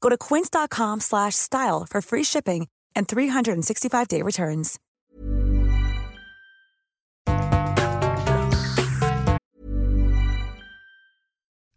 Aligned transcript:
Go 0.00 0.08
to 0.08 0.18
quince.com 0.18 1.00
slash 1.00 1.34
style 1.34 1.86
for 1.88 2.00
free 2.00 2.24
shipping 2.24 2.68
and 2.96 3.06
365-day 3.06 4.22
returns. 4.22 4.78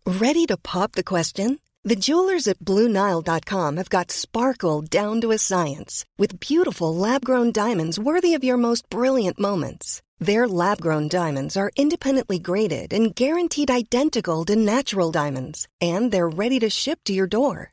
Ready 0.06 0.46
to 0.46 0.58
pop 0.58 0.94
the 0.94 1.04
question? 1.04 1.60
The 1.84 1.98
jewelers 1.98 2.48
at 2.48 2.60
BlueNile.com 2.60 3.78
have 3.78 3.90
got 3.90 4.10
sparkle 4.10 4.82
down 4.82 5.20
to 5.22 5.32
a 5.32 5.38
science 5.38 6.06
with 6.18 6.40
beautiful 6.40 6.96
lab-grown 6.96 7.52
diamonds 7.52 8.00
worthy 8.00 8.34
of 8.34 8.44
your 8.44 8.56
most 8.56 8.90
brilliant 8.90 9.38
moments. 9.38 10.02
Their 10.20 10.48
lab-grown 10.48 11.10
diamonds 11.10 11.58
are 11.58 11.72
independently 11.76 12.40
graded 12.40 12.94
and 12.94 13.14
guaranteed 13.14 13.70
identical 13.70 14.46
to 14.46 14.56
natural 14.56 15.12
diamonds, 15.12 15.68
and 15.82 16.10
they're 16.10 16.30
ready 16.30 16.60
to 16.60 16.70
ship 16.70 17.00
to 17.06 17.14
your 17.14 17.28
door. 17.28 17.73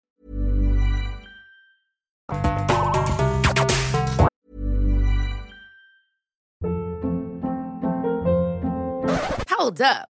Hold 9.61 9.81
up. 9.81 10.09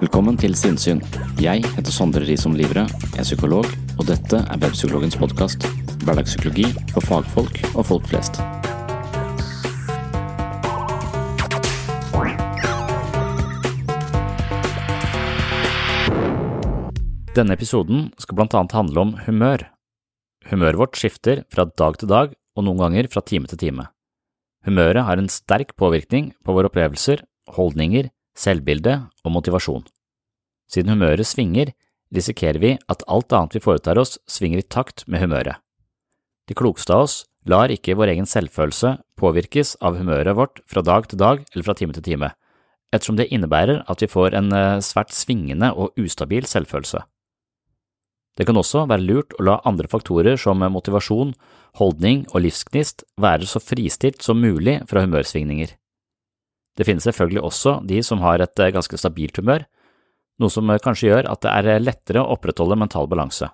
Velkommen 0.00 0.38
til 0.40 0.54
Sinnsyn. 0.56 1.02
Jeg 1.44 1.60
heter 1.74 1.92
Sondre 1.92 2.22
Risom 2.24 2.54
Livre, 2.56 2.86
er 2.88 3.26
psykolog, 3.26 3.66
og 4.00 4.06
dette 4.08 4.38
er 4.40 4.60
Webpsykologens 4.62 5.18
podkast. 5.20 5.66
Hverdagspsykologi 6.06 6.70
for 6.94 7.04
fagfolk 7.04 7.58
og 7.74 7.84
folk 7.84 8.06
flest. 8.08 8.38
Denne 17.36 17.58
episoden 17.58 18.06
skal 18.16 18.38
blant 18.38 18.56
annet 18.56 18.76
handle 18.78 19.02
om 19.04 19.12
humør. 19.26 19.66
Humøret 20.48 20.80
vårt 20.80 20.96
skifter 20.96 21.42
fra 21.52 21.66
dag 21.68 22.00
til 22.00 22.08
dag 22.08 22.32
og 22.56 22.64
noen 22.64 22.80
ganger 22.86 23.10
fra 23.12 23.20
time 23.20 23.52
til 23.52 23.60
time. 23.66 23.84
Humøret 24.64 25.04
har 25.04 25.20
en 25.20 25.28
sterk 25.28 25.76
påvirkning 25.76 26.32
på 26.40 26.56
våre 26.56 26.72
opplevelser, 26.72 27.20
holdninger, 27.52 28.08
selvbilde 28.40 28.96
og 29.24 29.34
motivasjon. 29.36 29.84
Siden 30.70 30.94
humøret 30.94 31.28
svinger, 31.28 31.72
risikerer 32.14 32.60
vi 32.62 32.76
at 32.90 33.04
alt 33.10 33.32
annet 33.36 33.56
vi 33.56 33.62
foretar 33.64 34.00
oss, 34.00 34.18
svinger 34.30 34.62
i 34.62 34.66
takt 34.66 35.04
med 35.06 35.22
humøret. 35.24 35.60
De 36.48 36.56
klokeste 36.58 36.94
av 36.94 37.06
oss 37.06 37.20
lar 37.48 37.72
ikke 37.72 37.96
vår 37.98 38.14
egen 38.14 38.28
selvfølelse 38.28 38.96
påvirkes 39.20 39.76
av 39.84 39.98
humøret 40.00 40.36
vårt 40.36 40.60
fra 40.70 40.82
dag 40.84 41.06
til 41.08 41.20
dag 41.20 41.44
eller 41.52 41.66
fra 41.66 41.76
time 41.78 41.94
til 41.96 42.06
time, 42.06 42.32
ettersom 42.90 43.18
det 43.20 43.30
innebærer 43.30 43.84
at 43.90 44.02
vi 44.02 44.10
får 44.10 44.34
en 44.38 44.52
eh, 44.56 44.82
svært 44.84 45.14
svingende 45.14 45.70
og 45.72 45.94
ustabil 46.00 46.46
selvfølelse. 46.48 47.04
Det 48.38 48.46
kan 48.48 48.56
også 48.56 48.86
være 48.88 49.04
lurt 49.04 49.34
å 49.36 49.44
la 49.44 49.58
andre 49.68 49.90
faktorer 49.90 50.38
som 50.40 50.62
motivasjon, 50.72 51.34
holdning 51.76 52.24
og 52.32 52.44
livsgnist 52.46 53.04
være 53.20 53.46
så 53.46 53.60
fristilt 53.62 54.24
som 54.24 54.40
mulig 54.40 54.78
fra 54.90 55.02
humørsvingninger. 55.04 55.74
Det 56.78 56.86
finnes 56.86 57.04
selvfølgelig 57.06 57.42
også 57.44 57.78
de 57.86 58.02
som 58.06 58.22
har 58.24 58.42
et 58.42 58.62
eh, 58.62 58.72
ganske 58.74 58.98
stabilt 59.00 59.40
humør, 59.40 59.64
noe 60.40 60.52
som 60.52 60.70
eh, 60.70 60.80
kanskje 60.82 61.10
gjør 61.10 61.30
at 61.32 61.42
det 61.44 61.54
er 61.54 61.70
eh, 61.74 61.82
lettere 61.82 62.22
å 62.22 62.36
opprettholde 62.36 62.78
mental 62.78 63.10
balanse. 63.10 63.50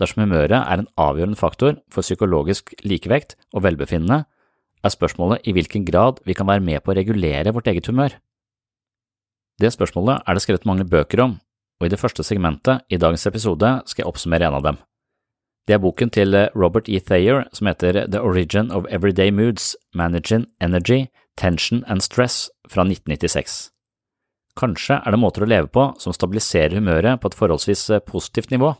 Dersom 0.00 0.24
humøret 0.24 0.56
er 0.56 0.80
en 0.80 0.88
avgjørende 1.00 1.38
faktor 1.38 1.78
for 1.92 2.06
psykologisk 2.06 2.72
likevekt 2.84 3.36
og 3.52 3.66
velbefinnende, 3.66 4.24
er 4.80 4.94
spørsmålet 4.94 5.44
i 5.44 5.52
hvilken 5.52 5.84
grad 5.84 6.22
vi 6.24 6.34
kan 6.36 6.48
være 6.48 6.64
med 6.64 6.80
på 6.80 6.92
å 6.92 6.96
regulere 6.96 7.52
vårt 7.52 7.68
eget 7.68 7.90
humør. 7.90 8.14
Det 9.60 9.68
spørsmålet 9.74 10.24
er 10.24 10.36
det 10.36 10.42
skrevet 10.46 10.64
mange 10.68 10.86
bøker 10.88 11.20
om, 11.20 11.34
og 11.80 11.86
i 11.86 11.92
det 11.92 12.00
første 12.00 12.24
segmentet 12.24 12.86
i 12.88 12.96
dagens 13.00 13.26
episode 13.28 13.74
skal 13.84 14.02
jeg 14.02 14.08
oppsummere 14.08 14.48
en 14.48 14.56
av 14.56 14.64
dem. 14.64 14.80
Det 15.68 15.76
er 15.76 15.82
boken 15.84 16.10
til 16.10 16.34
Robert 16.56 16.88
E. 16.88 16.96
Thayer 16.98 17.44
som 17.52 17.68
heter 17.68 18.06
The 18.08 18.22
Origin 18.24 18.72
of 18.72 18.88
Everyday 18.88 19.30
Moods– 19.30 19.76
Managing 19.94 20.48
Energy, 20.64 21.10
Tension 21.40 21.84
and 21.88 22.04
Stress 22.04 22.50
fra 22.68 22.84
1996. 22.84 23.70
Kanskje 24.60 24.98
er 25.00 25.14
det 25.14 25.20
måter 25.22 25.46
å 25.46 25.48
leve 25.48 25.70
på 25.72 25.86
som 26.02 26.12
stabiliserer 26.12 26.76
humøret 26.76 27.20
på 27.22 27.30
et 27.30 27.38
forholdsvis 27.38 27.84
eh, 27.94 28.04
positivt 28.04 28.52
nivå. 28.52 28.74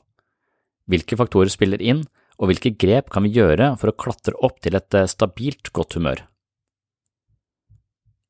Hvilke 0.91 1.17
faktorer 1.17 1.53
spiller 1.53 1.81
inn, 1.81 2.05
og 2.41 2.51
hvilke 2.51 2.73
grep 2.81 3.11
kan 3.12 3.25
vi 3.25 3.33
gjøre 3.37 3.75
for 3.81 3.93
å 3.93 3.97
klatre 3.97 4.37
opp 4.45 4.61
til 4.65 4.77
et 4.77 4.97
eh, 4.99 5.09
stabilt 5.09 5.73
godt 5.77 5.97
humør? 5.97 6.25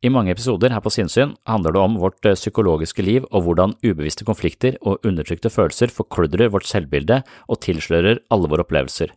I 0.00 0.08
mange 0.08 0.32
episoder 0.32 0.72
her 0.72 0.80
på 0.80 0.92
Sinnsyn 0.94 1.34
handler 1.48 1.74
det 1.76 1.80
om 1.82 1.98
vårt 2.00 2.24
eh, 2.24 2.38
psykologiske 2.38 3.04
liv 3.04 3.26
og 3.30 3.44
hvordan 3.46 3.74
ubevisste 3.82 4.24
konflikter 4.28 4.78
og 4.80 5.02
undertrykte 5.06 5.52
følelser 5.52 5.92
forkludrer 5.92 6.52
vårt 6.54 6.68
selvbilde 6.68 7.20
og 7.48 7.60
tilslører 7.66 8.22
alle 8.32 8.48
våre 8.52 8.64
opplevelser. 8.64 9.12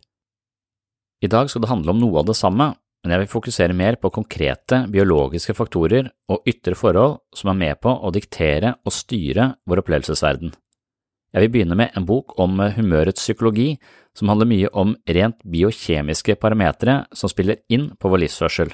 I 1.24 1.30
dag 1.30 1.48
skal 1.48 1.64
det 1.64 1.70
handle 1.70 1.94
om 1.94 2.02
noe 2.02 2.20
av 2.20 2.28
det 2.28 2.36
samme, 2.36 2.74
men 3.04 3.12
jeg 3.12 3.20
vil 3.20 3.32
fokusere 3.34 3.76
mer 3.76 3.98
på 4.00 4.08
konkrete 4.16 4.86
biologiske 4.88 5.52
faktorer 5.52 6.08
og 6.32 6.46
ytre 6.48 6.72
forhold 6.72 7.18
som 7.36 7.50
er 7.52 7.58
med 7.60 7.80
på 7.84 7.92
å 7.92 8.12
diktere 8.14 8.78
og 8.80 8.94
styre 8.96 9.50
vår 9.68 9.82
opplevelsesverden. 9.82 10.54
Jeg 11.34 11.44
vil 11.44 11.52
begynne 11.52 11.76
med 11.76 11.92
en 11.98 12.06
bok 12.08 12.32
om 12.40 12.62
humørets 12.76 13.20
psykologi, 13.20 13.74
som 14.16 14.30
handler 14.30 14.48
mye 14.48 14.70
om 14.72 14.94
rent 15.10 15.36
biokjemiske 15.44 16.38
parametere 16.40 17.02
som 17.12 17.28
spiller 17.28 17.60
inn 17.68 17.90
på 17.98 18.08
vår 18.08 18.24
livsførsel. 18.24 18.72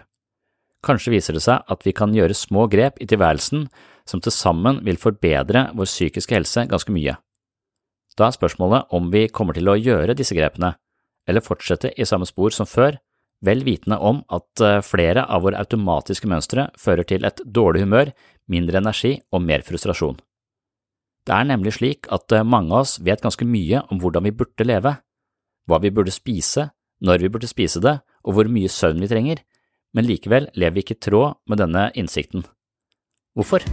Kanskje 0.85 1.15
viser 1.17 1.35
det 1.35 1.43
seg 1.45 1.67
at 1.67 1.83
vi 1.85 1.97
kan 1.97 2.15
gjøre 2.15 2.37
små 2.37 2.69
grep 2.71 3.01
i 3.03 3.09
tilværelsen 3.11 3.67
som 4.09 4.23
til 4.23 4.33
sammen 4.33 4.79
vil 4.87 5.01
forbedre 5.01 5.71
vår 5.75 5.91
psykiske 5.91 6.37
helse 6.37 6.69
ganske 6.71 6.95
mye. 6.95 7.17
Da 8.15 8.29
er 8.29 8.37
spørsmålet 8.37 8.95
om 8.95 9.11
vi 9.11 9.27
kommer 9.33 9.57
til 9.57 9.69
å 9.73 9.79
gjøre 9.81 10.15
disse 10.15 10.37
grepene, 10.37 10.75
eller 11.27 11.45
fortsette 11.45 11.93
i 11.97 12.07
samme 12.07 12.29
spor 12.29 12.53
som 12.55 12.69
før, 12.69 13.01
vel 13.45 13.63
vitende 13.65 13.99
om 13.99 14.23
at 14.33 14.65
eh, 14.65 14.81
flere 14.85 15.25
av 15.25 15.45
våre 15.47 15.61
automatiske 15.61 16.29
mønstre 16.29 16.69
fører 16.79 17.07
til 17.09 17.25
et 17.25 17.41
dårlig 17.45 17.85
humør, 17.87 18.13
mindre 18.51 18.81
energi 18.83 19.17
og 19.33 19.45
mer 19.45 19.65
frustrasjon. 19.67 20.19
Det 21.27 21.37
er 21.37 21.49
nemlig 21.49 21.77
slik 21.77 22.09
at 22.13 22.33
eh, 22.33 22.47
mange 22.47 22.75
av 22.75 22.85
oss 22.85 22.99
vet 23.05 23.23
ganske 23.25 23.47
mye 23.49 23.85
om 23.89 24.01
hvordan 24.03 24.27
vi 24.29 24.35
burde 24.37 24.67
leve, 24.67 24.97
hva 25.69 25.81
vi 25.81 25.93
burde 25.95 26.15
spise, 26.15 26.69
når 27.01 27.25
vi 27.25 27.33
burde 27.33 27.49
spise 27.49 27.81
det 27.83 27.99
og 28.25 28.37
hvor 28.37 28.51
mye 28.53 28.69
søvn 28.69 29.01
vi 29.01 29.09
trenger, 29.11 29.43
men 29.97 30.07
likevel 30.07 30.51
lever 30.55 30.77
vi 30.77 30.85
ikke 30.85 30.99
i 30.99 31.05
tråd 31.09 31.39
med 31.51 31.63
denne 31.63 31.89
innsikten. 31.99 32.45
Hvorfor? 33.35 33.65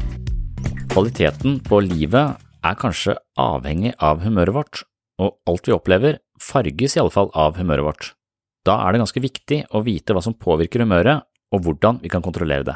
Kvaliteten 0.94 1.60
på 1.66 1.82
livet 1.84 2.38
er 2.66 2.78
kanskje 2.80 3.18
avhengig 3.38 3.94
av 4.02 4.24
humøret 4.24 4.56
vårt, 4.56 4.84
og 5.22 5.38
alt 5.50 5.68
vi 5.68 5.76
opplever 5.76 6.22
farges 6.42 6.96
i 6.96 7.02
alle 7.04 7.14
fall 7.14 7.30
av 7.38 7.58
humøret 7.60 7.86
vårt. 7.86 8.17
Da 8.68 8.76
er 8.84 8.94
det 8.94 9.02
ganske 9.06 9.24
viktig 9.24 9.62
å 9.72 9.84
vite 9.86 10.16
hva 10.16 10.24
som 10.24 10.36
påvirker 10.36 10.84
humøret, 10.84 11.24
og 11.56 11.64
hvordan 11.64 12.02
vi 12.04 12.12
kan 12.12 12.24
kontrollere 12.26 12.68
det. 12.68 12.76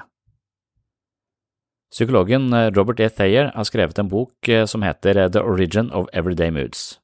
Psykologen 1.92 2.54
eh, 2.56 2.70
Robert 2.72 3.02
E. 3.04 3.10
Thayer 3.12 3.50
har 3.52 3.68
skrevet 3.68 3.98
en 4.00 4.08
bok 4.08 4.48
eh, 4.48 4.64
som 4.64 4.86
heter 4.86 5.18
eh, 5.20 5.28
The 5.28 5.44
Origin 5.44 5.90
of 5.92 6.08
Everyday 6.16 6.54
Moods. 6.56 7.02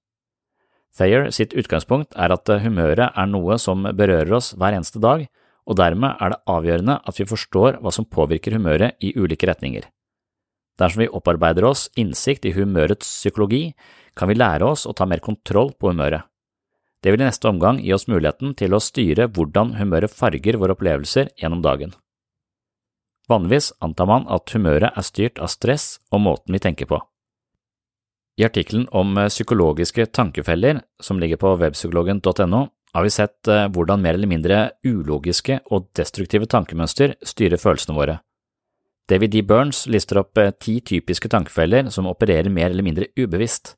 Thayer 0.96 1.28
sitt 1.36 1.52
utgangspunkt 1.60 2.16
er 2.16 2.32
at 2.34 2.48
humøret 2.64 3.12
er 3.12 3.28
noe 3.28 3.58
som 3.62 3.84
berører 3.84 4.32
oss 4.40 4.54
hver 4.56 4.78
eneste 4.78 5.04
dag, 5.04 5.28
og 5.68 5.76
dermed 5.78 6.16
er 6.24 6.32
det 6.32 6.40
avgjørende 6.48 6.96
at 7.04 7.20
vi 7.20 7.28
forstår 7.28 7.82
hva 7.84 7.92
som 7.92 8.08
påvirker 8.08 8.56
humøret 8.56 8.96
i 9.04 9.12
ulike 9.20 9.50
retninger. 9.52 9.84
Dersom 10.80 11.04
vi 11.04 11.12
opparbeider 11.12 11.68
oss 11.68 11.90
innsikt 12.00 12.48
i 12.48 12.56
humørets 12.56 13.10
psykologi, 13.20 13.76
kan 14.18 14.32
vi 14.32 14.40
lære 14.40 14.66
oss 14.66 14.88
å 14.88 14.96
ta 14.96 15.06
mer 15.10 15.22
kontroll 15.22 15.74
på 15.76 15.92
humøret. 15.92 16.24
Det 17.04 17.14
vil 17.14 17.22
i 17.22 17.28
neste 17.28 17.50
omgang 17.50 17.80
gi 17.84 17.94
oss 17.94 18.08
muligheten 18.10 18.56
til 18.58 18.74
å 18.74 18.82
styre 18.82 19.28
hvordan 19.30 19.76
humøret 19.78 20.14
farger 20.14 20.58
våre 20.58 20.74
opplevelser 20.74 21.30
gjennom 21.38 21.62
dagen. 21.66 21.94
Vanligvis 23.30 23.74
antar 23.84 24.08
man 24.08 24.26
at 24.32 24.50
humøret 24.56 24.96
er 24.96 25.06
styrt 25.06 25.40
av 25.44 25.52
stress 25.52 25.98
og 26.12 26.24
måten 26.24 26.56
vi 26.56 26.64
tenker 26.64 26.90
på. 26.90 27.02
I 28.38 28.46
artikkelen 28.46 28.86
om 28.94 29.18
eh, 29.18 29.32
psykologiske 29.34 30.06
tankefeller, 30.14 30.82
som 31.02 31.20
ligger 31.20 31.40
på 31.42 31.56
webpsykologen.no, 31.58 32.62
har 32.94 33.04
vi 33.04 33.12
sett 33.14 33.50
eh, 33.50 33.66
hvordan 33.74 34.02
mer 34.02 34.18
eller 34.18 34.30
mindre 34.30 34.60
ulogiske 34.86 35.60
og 35.74 35.90
destruktive 35.98 36.48
tankemønster 36.50 37.16
styrer 37.26 37.62
følelsene 37.62 37.98
våre. 37.98 38.20
David 39.10 39.34
D. 39.34 39.42
Burns 39.48 39.86
lister 39.90 40.22
opp 40.22 40.38
eh, 40.38 40.54
ti 40.54 40.78
typiske 40.86 41.32
tankefeller 41.34 41.90
som 41.94 42.10
opererer 42.12 42.54
mer 42.54 42.70
eller 42.70 42.86
mindre 42.86 43.10
ubevisst. 43.18 43.76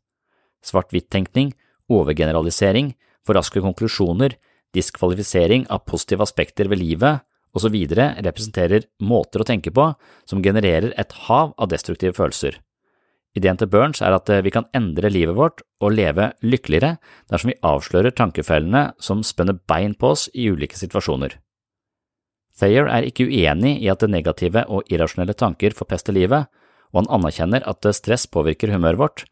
Svart-hvitt-tenkning, 0.66 1.54
overgeneralisering, 1.90 2.94
for 3.26 3.38
raske 3.38 3.62
konklusjoner, 3.64 4.36
diskvalifisering 4.76 5.66
av 5.70 5.86
positive 5.90 6.24
aspekter 6.26 6.70
ved 6.70 6.82
livet 6.82 7.26
osv. 7.58 7.76
representerer 8.22 8.86
måter 9.02 9.42
å 9.42 9.48
tenke 9.48 9.74
på 9.74 9.92
som 10.30 10.44
genererer 10.46 10.94
et 10.98 11.16
hav 11.26 11.54
av 11.58 11.72
destruktive 11.72 12.14
følelser. 12.18 12.60
Ideen 13.38 13.60
til 13.62 13.70
Burns 13.70 14.02
er 14.02 14.16
at 14.16 14.30
eh, 14.34 14.42
vi 14.42 14.52
kan 14.54 14.66
endre 14.76 15.12
livet 15.14 15.38
vårt 15.38 15.62
og 15.84 15.94
leve 15.94 16.32
lykkeligere 16.42 16.96
dersom 17.30 17.52
vi 17.52 17.60
avslører 17.66 18.16
tankefellene 18.18 18.90
som 19.02 19.22
spenner 19.26 19.60
bein 19.70 19.94
på 19.94 20.16
oss 20.16 20.26
i 20.34 20.50
ulike 20.50 20.78
situasjoner. 20.80 21.38
Thayer 22.60 22.90
er 22.92 23.06
ikke 23.08 23.30
uenig 23.30 23.78
i 23.80 23.90
at 23.92 24.04
negative 24.10 24.66
og 24.68 24.90
irrasjonelle 24.92 25.38
tanker 25.38 25.78
forpester 25.78 26.16
livet, 26.16 26.50
og 26.92 27.04
han 27.04 27.12
anerkjenner 27.20 27.64
at 27.70 27.86
stress 27.96 28.26
påvirker 28.28 28.74
humøret 28.74 29.00
vårt, 29.00 29.24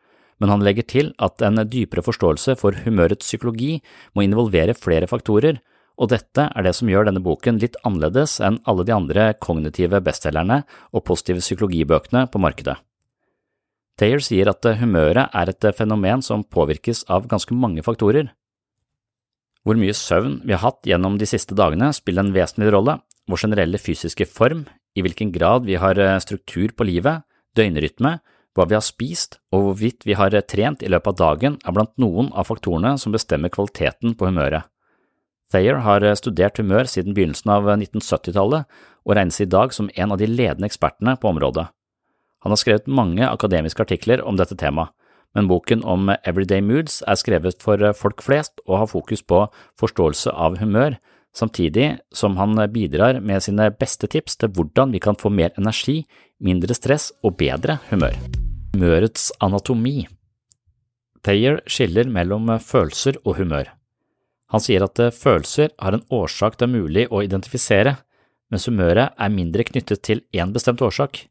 men 0.41 0.51
han 0.53 0.63
legger 0.65 0.86
til 0.86 1.13
at 1.24 1.41
en 1.46 1.62
dypere 1.65 2.03
forståelse 2.06 2.58
for 2.60 2.77
humørets 2.86 3.25
psykologi 3.25 3.77
må 4.15 4.25
involvere 4.25 4.77
flere 4.77 5.10
faktorer, 5.10 5.60
og 5.98 6.12
dette 6.13 6.44
er 6.46 6.65
det 6.65 6.75
som 6.77 6.89
gjør 6.91 7.08
denne 7.10 7.24
boken 7.25 7.58
litt 7.62 7.77
annerledes 7.88 8.38
enn 8.44 8.60
alle 8.70 8.86
de 8.86 8.94
andre 8.94 9.32
kognitive 9.41 10.01
bestselgerne 10.06 10.62
og 10.94 11.06
positive 11.10 11.41
psykologibøkene 11.41 12.27
på 12.29 12.41
markedet. 12.41 12.77
Tayer 13.98 14.22
sier 14.22 14.51
at 14.51 14.65
humøret 14.77 15.34
er 15.34 15.50
et 15.50 15.65
fenomen 15.74 16.22
som 16.22 16.46
påvirkes 16.46 17.08
av 17.10 17.25
ganske 17.29 17.56
mange 17.58 17.82
faktorer. 17.82 18.29
Hvor 19.65 19.79
mye 19.79 19.96
søvn 19.98 20.38
vi 20.46 20.53
har 20.53 20.62
hatt 20.62 20.86
gjennom 20.86 21.17
de 21.17 21.25
siste 21.27 21.58
dagene 21.58 21.89
spiller 21.98 22.27
en 22.27 22.36
vesentlig 22.36 22.70
rolle, 22.75 23.00
vår 23.27 23.41
generelle 23.41 23.82
fysiske 23.82 24.29
form, 24.29 24.67
i 24.94 25.01
hvilken 25.01 25.34
grad 25.34 25.65
vi 25.65 25.75
har 25.82 25.98
struktur 26.22 26.72
på 26.77 26.86
livet, 26.88 27.25
døgnrytme 27.58 28.20
hva 28.57 28.65
vi 28.65 28.75
har 28.77 28.85
spist 28.85 29.37
og 29.53 29.67
hvorvidt 29.67 30.07
vi 30.07 30.17
har 30.17 30.33
trent 30.49 30.81
i 30.81 30.89
løpet 30.89 31.13
av 31.13 31.19
dagen 31.21 31.59
er 31.61 31.75
blant 31.75 31.93
noen 32.01 32.31
av 32.33 32.49
faktorene 32.49 32.95
som 32.97 33.13
bestemmer 33.13 33.53
kvaliteten 33.53 34.17
på 34.17 34.31
humøret. 34.31 34.65
Thayer 35.53 35.79
har 35.85 36.03
studert 36.19 36.57
humør 36.59 36.89
siden 36.89 37.15
begynnelsen 37.15 37.53
av 37.53 37.69
1970-tallet 37.77 38.65
og 39.07 39.15
regnes 39.15 39.39
i 39.39 39.47
dag 39.47 39.71
som 39.75 39.91
en 39.95 40.11
av 40.11 40.19
de 40.19 40.27
ledende 40.27 40.67
ekspertene 40.67 41.15
på 41.21 41.29
området. 41.29 41.69
Han 42.43 42.51
har 42.53 42.59
skrevet 42.59 42.89
mange 42.89 43.23
akademiske 43.27 43.85
artikler 43.85 44.23
om 44.25 44.35
dette 44.39 44.57
temaet, 44.59 44.91
men 45.35 45.47
boken 45.47 45.83
om 45.85 46.09
Everyday 46.25 46.63
Moods 46.65 46.99
er 47.07 47.19
skrevet 47.19 47.61
for 47.63 47.81
folk 47.95 48.23
flest 48.25 48.59
og 48.65 48.81
har 48.81 48.91
fokus 48.91 49.21
på 49.21 49.45
forståelse 49.79 50.33
av 50.33 50.57
humør, 50.59 50.97
samtidig 51.38 51.91
som 52.13 52.38
han 52.39 52.58
bidrar 52.74 53.22
med 53.22 53.44
sine 53.46 53.70
beste 53.77 54.10
tips 54.10 54.39
til 54.41 54.51
hvordan 54.56 54.94
vi 54.96 55.01
kan 55.03 55.17
få 55.20 55.29
mer 55.29 55.53
energi, 55.58 56.01
mindre 56.41 56.75
stress 56.77 57.12
og 57.24 57.38
bedre 57.39 57.79
humør. 57.91 58.17
Humørets 58.75 59.32
anatomi 59.41 60.08
Thayer 61.25 61.60
skiller 61.67 62.08
mellom 62.08 62.50
følelser 62.63 63.17
og 63.25 63.39
humør. 63.41 63.72
Han 64.53 64.63
sier 64.63 64.86
at 64.86 65.00
følelser 65.15 65.74
har 65.82 65.98
en 65.98 66.06
årsak 66.13 66.56
det 66.56 66.67
er 66.67 66.72
mulig 66.72 67.08
å 67.12 67.24
identifisere, 67.25 67.98
mens 68.51 68.67
humøret 68.70 69.12
er 69.12 69.34
mindre 69.34 69.65
knyttet 69.67 70.06
til 70.08 70.22
én 70.32 70.53
bestemt 70.56 70.84
årsak. 70.86 71.25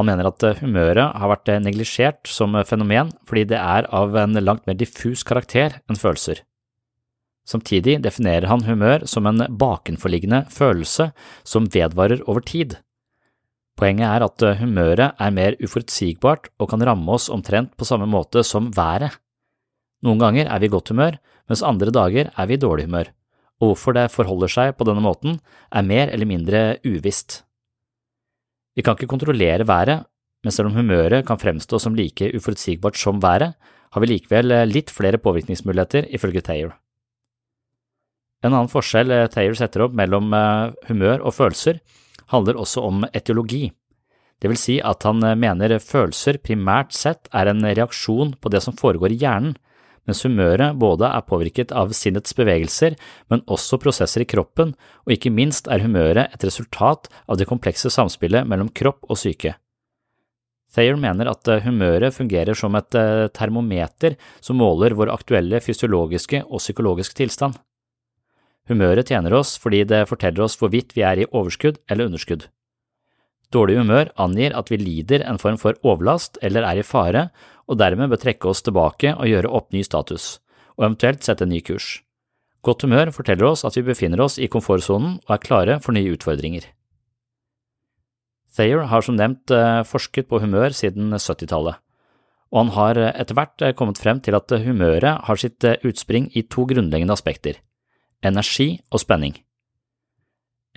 Han 0.00 0.08
mener 0.08 0.30
at 0.30 0.46
humøret 0.62 1.18
har 1.20 1.28
vært 1.28 1.50
neglisjert 1.60 2.30
som 2.30 2.56
fenomen 2.64 3.12
fordi 3.28 3.44
det 3.52 3.60
er 3.60 3.88
av 3.92 4.16
en 4.16 4.38
langt 4.40 4.64
mer 4.66 4.78
diffus 4.80 5.26
karakter 5.28 5.76
enn 5.90 6.00
følelser. 6.00 6.40
Samtidig 7.48 7.98
definerer 8.04 8.46
han 8.46 8.62
humør 8.62 9.06
som 9.10 9.26
en 9.26 9.42
bakenforliggende 9.58 10.44
følelse 10.52 11.10
som 11.42 11.66
vedvarer 11.74 12.22
over 12.30 12.44
tid. 12.46 12.76
Poenget 13.78 14.06
er 14.06 14.24
at 14.26 14.44
humøret 14.60 15.16
er 15.18 15.34
mer 15.34 15.56
uforutsigbart 15.58 16.50
og 16.60 16.70
kan 16.70 16.84
ramme 16.86 17.16
oss 17.16 17.30
omtrent 17.32 17.72
på 17.76 17.88
samme 17.88 18.06
måte 18.06 18.44
som 18.46 18.70
været. 18.76 19.16
Noen 20.02 20.20
ganger 20.20 20.50
er 20.50 20.60
vi 20.60 20.68
i 20.68 20.72
godt 20.72 20.92
humør, 20.92 21.18
mens 21.48 21.64
andre 21.66 21.94
dager 21.94 22.30
er 22.30 22.46
vi 22.46 22.58
i 22.58 22.62
dårlig 22.62 22.86
humør, 22.88 23.10
og 23.62 23.72
hvorfor 23.72 23.96
det 23.96 24.10
forholder 24.12 24.50
seg 24.50 24.76
på 24.76 24.86
denne 24.86 25.02
måten, 25.02 25.38
er 25.70 25.86
mer 25.86 26.10
eller 26.10 26.28
mindre 26.28 26.62
uvisst. 26.86 27.42
Vi 28.76 28.82
kan 28.82 28.96
ikke 28.96 29.10
kontrollere 29.10 29.66
været, 29.68 30.06
men 30.42 30.54
selv 30.54 30.70
om 30.70 30.78
humøret 30.78 31.26
kan 31.26 31.38
fremstå 31.38 31.78
som 31.78 31.94
like 31.94 32.32
uforutsigbart 32.34 32.98
som 32.98 33.22
været, 33.22 33.54
har 33.92 34.00
vi 34.00 34.08
likevel 34.10 34.54
litt 34.68 34.90
flere 34.90 35.20
påvirkningsmuligheter, 35.20 36.08
ifølge 36.10 36.40
Taylor. 36.40 36.81
En 38.42 38.50
annen 38.50 38.70
forskjell 38.70 39.12
Taylor 39.30 39.54
setter 39.58 39.84
opp 39.86 39.94
mellom 39.94 40.32
humør 40.88 41.22
og 41.22 41.36
følelser, 41.36 41.78
handler 42.32 42.58
også 42.58 42.82
om 42.88 43.04
etiologi. 43.12 43.68
Det 44.42 44.50
vil 44.50 44.58
si 44.58 44.80
at 44.82 45.04
han 45.06 45.22
mener 45.38 45.76
følelser 45.78 46.40
primært 46.42 46.96
sett 46.96 47.30
er 47.30 47.52
en 47.52 47.62
reaksjon 47.62 48.34
på 48.42 48.50
det 48.50 48.64
som 48.64 48.74
foregår 48.74 49.14
i 49.14 49.20
hjernen, 49.22 49.54
mens 50.02 50.24
humøret 50.26 50.74
både 50.82 51.06
er 51.06 51.22
påvirket 51.22 51.70
av 51.78 51.92
sinnets 51.94 52.34
bevegelser, 52.34 52.96
men 53.30 53.44
også 53.46 53.78
prosesser 53.78 54.24
i 54.24 54.26
kroppen, 54.26 54.74
og 55.06 55.14
ikke 55.14 55.30
minst 55.30 55.70
er 55.70 55.84
humøret 55.84 56.34
et 56.34 56.46
resultat 56.48 57.06
av 57.30 57.38
det 57.38 57.46
komplekse 57.46 57.92
samspillet 57.94 58.48
mellom 58.50 58.72
kropp 58.74 59.06
og 59.06 59.20
syke. 59.20 59.54
Thayer 60.72 60.96
mener 60.96 61.28
at 61.30 61.46
humøret 61.62 62.16
fungerer 62.16 62.56
som 62.58 62.74
et 62.74 62.96
termometer 63.36 64.16
som 64.40 64.58
måler 64.58 64.96
vår 64.96 65.12
aktuelle 65.12 65.60
fysiologiske 65.62 66.42
og 66.48 66.64
psykologiske 66.64 67.20
tilstand. 67.22 67.54
Humøret 68.70 69.08
tjener 69.10 69.34
oss 69.34 69.56
fordi 69.58 69.82
det 69.88 70.04
forteller 70.10 70.44
oss 70.44 70.54
hvorvidt 70.60 70.94
vi 70.94 71.02
er 71.06 71.22
i 71.22 71.28
overskudd 71.30 71.80
eller 71.90 72.10
underskudd. 72.10 72.46
Dårlig 73.52 73.80
humør 73.82 74.12
angir 74.22 74.54
at 74.56 74.70
vi 74.72 74.78
lider 74.80 75.24
en 75.28 75.40
form 75.40 75.58
for 75.60 75.76
overlast 75.84 76.38
eller 76.46 76.64
er 76.64 76.80
i 76.80 76.86
fare, 76.86 77.26
og 77.68 77.78
dermed 77.80 78.08
bør 78.12 78.22
trekke 78.22 78.48
oss 78.48 78.62
tilbake 78.64 79.12
og 79.12 79.28
gjøre 79.28 79.50
opp 79.50 79.74
ny 79.74 79.82
status, 79.84 80.38
og 80.78 80.86
eventuelt 80.86 81.26
sette 81.26 81.44
en 81.44 81.52
ny 81.52 81.60
kurs. 81.64 81.98
Godt 82.62 82.86
humør 82.86 83.10
forteller 83.12 83.50
oss 83.50 83.64
at 83.66 83.76
vi 83.76 83.84
befinner 83.84 84.22
oss 84.22 84.38
i 84.38 84.48
komfortsonen 84.48 85.18
og 85.26 85.34
er 85.34 85.42
klare 85.42 85.78
for 85.82 85.92
nye 85.96 86.14
utfordringer. 86.14 86.64
Thayer 88.56 88.86
har 88.88 89.04
som 89.04 89.16
nevnt 89.18 89.52
forsket 89.88 90.28
på 90.30 90.40
humør 90.40 90.76
siden 90.76 91.10
70-tallet, 91.16 91.76
og 92.52 92.58
han 92.60 92.72
har 92.76 93.00
etter 93.10 93.36
hvert 93.36 93.66
kommet 93.76 94.00
frem 94.00 94.20
til 94.22 94.36
at 94.36 94.52
humøret 94.64 95.26
har 95.26 95.40
sitt 95.40 95.64
utspring 95.82 96.30
i 96.36 96.44
to 96.46 96.68
grunnleggende 96.70 97.16
aspekter– 97.16 97.60
energi 98.22 98.76
og 98.90 99.02
spenning. 99.02 99.36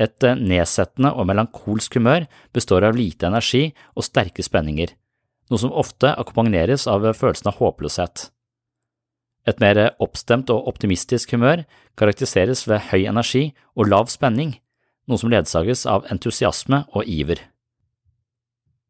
Et 0.01 0.27
nedsettende 0.35 1.13
og 1.15 1.27
melankolsk 1.29 1.95
humør 1.95 2.25
består 2.55 2.83
av 2.83 2.97
lite 2.97 3.29
energi 3.29 3.69
og 3.95 4.03
sterke 4.03 4.43
spenninger, 4.43 4.91
noe 5.49 5.61
som 5.61 5.71
ofte 5.71 6.11
akkompagneres 6.11 6.87
av 6.91 7.05
følelsen 7.15 7.51
av 7.51 7.59
håpløshet. 7.61 8.29
Et 9.45 9.59
mer 9.61 9.79
oppstemt 10.01 10.49
og 10.49 10.67
optimistisk 10.67 11.35
humør 11.37 11.63
karakteriseres 11.99 12.65
ved 12.67 12.89
høy 12.89 13.05
energi 13.05 13.45
og 13.77 13.91
lav 13.91 14.09
spenning, 14.11 14.57
noe 15.05 15.21
som 15.21 15.31
ledsages 15.31 15.85
av 15.85 16.07
entusiasme 16.11 16.81
og 16.91 17.05
iver. 17.05 17.39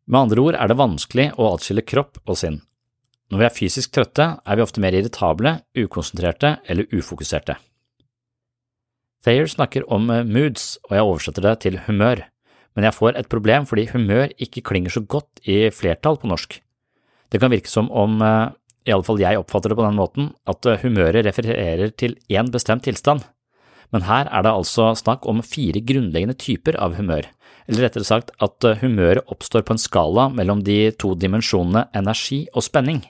Med 0.08 0.22
andre 0.26 0.42
ord 0.42 0.58
er 0.58 0.70
det 0.70 0.80
vanskelig 0.80 1.28
å 1.42 1.52
atskille 1.54 1.84
kropp 1.86 2.22
og 2.26 2.40
sinn. 2.40 2.60
Når 3.34 3.42
vi 3.42 3.46
er 3.48 3.56
fysisk 3.56 3.94
trøtte, 3.94 4.28
er 4.38 4.58
vi 4.58 4.64
ofte 4.64 4.82
mer 4.82 4.94
irritable, 4.94 5.58
ukonsentrerte 5.76 6.60
eller 6.70 6.90
ufokuserte. 6.94 7.58
Thayer 9.26 9.50
snakker 9.50 9.88
om 9.90 10.06
moods, 10.30 10.76
og 10.86 10.96
jeg 10.96 11.10
oversetter 11.10 11.48
det 11.48 11.58
til 11.66 11.80
humør 11.88 12.22
men 12.76 12.88
jeg 12.88 12.96
får 12.96 13.16
et 13.20 13.32
problem 13.32 13.66
fordi 13.68 13.88
humør 13.94 14.34
ikke 14.42 14.64
klinger 14.70 14.94
så 14.94 15.02
godt 15.08 15.42
i 15.48 15.66
flertall 15.74 16.20
på 16.20 16.30
norsk. 16.30 16.60
Det 17.32 17.42
kan 17.42 17.52
virke 17.52 17.72
som 17.72 17.88
om, 17.90 18.20
i 18.86 18.94
alle 18.94 19.08
fall 19.08 19.22
jeg 19.22 19.40
oppfatter 19.40 19.72
det 19.72 19.80
på 19.80 19.88
den 19.88 19.98
måten, 19.98 20.30
at 20.48 20.68
humøret 20.84 21.26
refererer 21.26 21.96
til 21.98 22.18
én 22.30 22.52
bestemt 22.52 22.86
tilstand, 22.86 23.24
men 23.94 24.06
her 24.10 24.28
er 24.28 24.44
det 24.44 24.52
altså 24.52 24.92
snakk 24.98 25.26
om 25.30 25.44
fire 25.46 25.82
grunnleggende 25.82 26.38
typer 26.38 26.78
av 26.82 26.98
humør, 27.00 27.28
eller 27.66 27.88
rettere 27.88 28.08
sagt 28.08 28.34
at 28.44 28.68
humøret 28.82 29.26
oppstår 29.32 29.66
på 29.66 29.76
en 29.76 29.82
skala 29.82 30.28
mellom 30.34 30.62
de 30.68 30.92
to 31.00 31.16
dimensjonene 31.18 31.88
energi 31.96 32.46
og 32.54 32.66
spenning. 32.68 33.02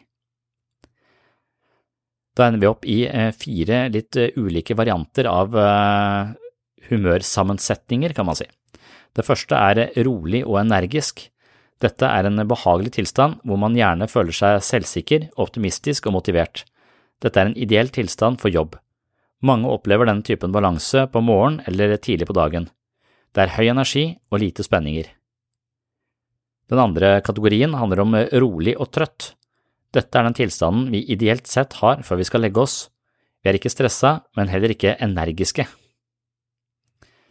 Da 2.35 2.47
ender 2.49 2.59
vi 2.59 2.67
opp 2.67 2.85
i 2.85 2.97
fire 3.39 3.85
litt 3.93 4.17
ulike 4.35 4.75
varianter 4.75 5.29
av 5.31 5.55
humørsammensetninger, 6.89 8.13
kan 8.13 8.27
man 8.27 8.35
si. 8.35 8.47
Det 9.15 9.23
første 9.23 9.55
er 9.55 9.93
rolig 10.03 10.43
og 10.43 10.59
energisk. 10.59 11.29
Dette 11.79 12.07
er 12.07 12.27
en 12.27 12.43
behagelig 12.47 12.95
tilstand 12.97 13.39
hvor 13.47 13.59
man 13.59 13.75
gjerne 13.75 14.07
føler 14.11 14.35
seg 14.35 14.63
selvsikker, 14.63 15.29
optimistisk 15.39 16.07
og 16.07 16.17
motivert. 16.17 16.65
Dette 17.23 17.39
er 17.39 17.49
en 17.49 17.57
ideell 17.59 17.91
tilstand 17.95 18.41
for 18.43 18.51
jobb. 18.51 18.75
Mange 19.45 19.71
opplever 19.71 20.07
denne 20.07 20.25
typen 20.25 20.53
balanse 20.55 21.05
på 21.11 21.21
morgen 21.23 21.61
eller 21.67 21.95
tidlig 21.97 22.27
på 22.27 22.35
dagen. 22.35 22.67
Det 23.35 23.43
er 23.43 23.55
høy 23.55 23.67
energi 23.67 24.05
og 24.31 24.41
lite 24.43 24.63
spenninger. 24.63 25.07
Den 26.71 26.81
andre 26.81 27.19
kategorien 27.21 27.75
handler 27.77 28.01
om 28.01 28.15
rolig 28.41 28.73
og 28.79 28.89
trøtt. 28.95 29.33
Dette 29.95 30.19
er 30.19 30.27
den 30.27 30.35
tilstanden 30.35 30.89
vi 30.91 31.05
ideelt 31.13 31.47
sett 31.47 31.77
har 31.79 32.03
før 32.03 32.19
vi 32.19 32.27
skal 32.27 32.43
legge 32.43 32.61
oss. 32.61 32.89
Vi 33.41 33.51
er 33.51 33.57
ikke 33.59 33.71
stressa, 33.71 34.25
men 34.35 34.51
heller 34.51 34.73
ikke 34.73 34.97
energiske. 34.99 35.67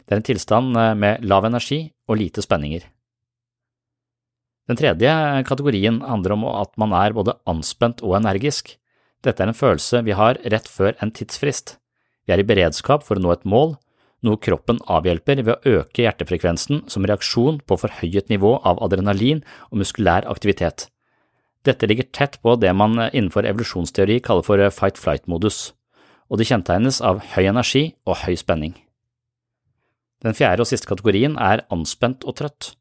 Det 0.04 0.12
er 0.12 0.20
en 0.20 0.26
tilstand 0.26 0.76
eh, 0.76 0.92
med 0.96 1.24
lav 1.24 1.44
energi 1.48 1.86
og 2.08 2.20
lite 2.20 2.44
spenninger. 2.44 2.86
Den 4.68 4.80
tredje 4.80 5.12
kategorien 5.44 6.00
handler 6.08 6.36
om 6.38 6.46
at 6.48 6.72
man 6.80 6.94
er 6.96 7.12
både 7.16 7.36
anspent 7.50 8.00
og 8.04 8.16
energisk. 8.16 8.78
Dette 9.24 9.44
er 9.44 9.52
en 9.52 9.56
følelse 9.56 10.00
vi 10.06 10.16
har 10.16 10.40
rett 10.52 10.68
før 10.68 10.96
en 11.04 11.12
tidsfrist. 11.12 11.76
Vi 12.24 12.32
er 12.32 12.40
i 12.40 12.48
beredskap 12.48 13.04
for 13.04 13.20
å 13.20 13.24
nå 13.24 13.34
et 13.34 13.44
mål, 13.44 13.74
noe 14.24 14.40
kroppen 14.40 14.80
avhjelper 14.88 15.42
ved 15.44 15.52
å 15.52 15.80
øke 15.80 16.06
hjertefrekvensen 16.06 16.86
som 16.88 17.04
reaksjon 17.04 17.60
på 17.68 17.76
forhøyet 17.82 18.32
nivå 18.32 18.56
av 18.64 18.80
adrenalin 18.86 19.44
og 19.68 19.82
muskulær 19.82 20.24
aktivitet. 20.32 20.88
Dette 21.64 21.88
ligger 21.88 22.10
tett 22.12 22.36
på 22.44 22.56
det 22.60 22.72
man 22.76 22.98
innenfor 23.06 23.46
evolusjonsteori 23.48 24.18
kaller 24.24 24.44
for 24.44 24.60
fight-flight-modus, 24.60 25.72
og 26.28 26.40
det 26.40 26.48
kjennetegnes 26.50 27.00
av 27.04 27.22
høy 27.34 27.46
energi 27.48 27.84
og 28.04 28.20
høy 28.24 28.36
spenning. 28.36 28.74
Den 30.24 30.36
fjerde 30.36 30.64
og 30.64 30.68
siste 30.70 30.88
kategorien 30.88 31.36
er 31.40 31.64
anspent 31.72 32.24
og 32.24 32.36
trøtt. 32.40 32.74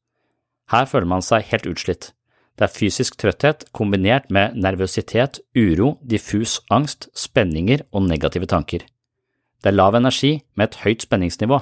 Her 0.71 0.87
føler 0.87 1.09
man 1.11 1.23
seg 1.23 1.47
helt 1.51 1.67
utslitt. 1.67 2.11
Det 2.55 2.67
er 2.67 2.75
fysisk 2.75 3.17
trøtthet 3.19 3.65
kombinert 3.73 4.29
med 4.31 4.55
nervøsitet, 4.55 5.39
uro, 5.57 5.97
diffus 6.05 6.59
angst, 6.71 7.09
spenninger 7.17 7.83
og 7.91 8.05
negative 8.07 8.47
tanker. 8.47 8.85
Det 9.63 9.71
er 9.71 9.79
lav 9.79 9.95
energi 9.97 10.37
med 10.55 10.69
et 10.69 10.79
høyt 10.83 11.07
spenningsnivå. 11.07 11.59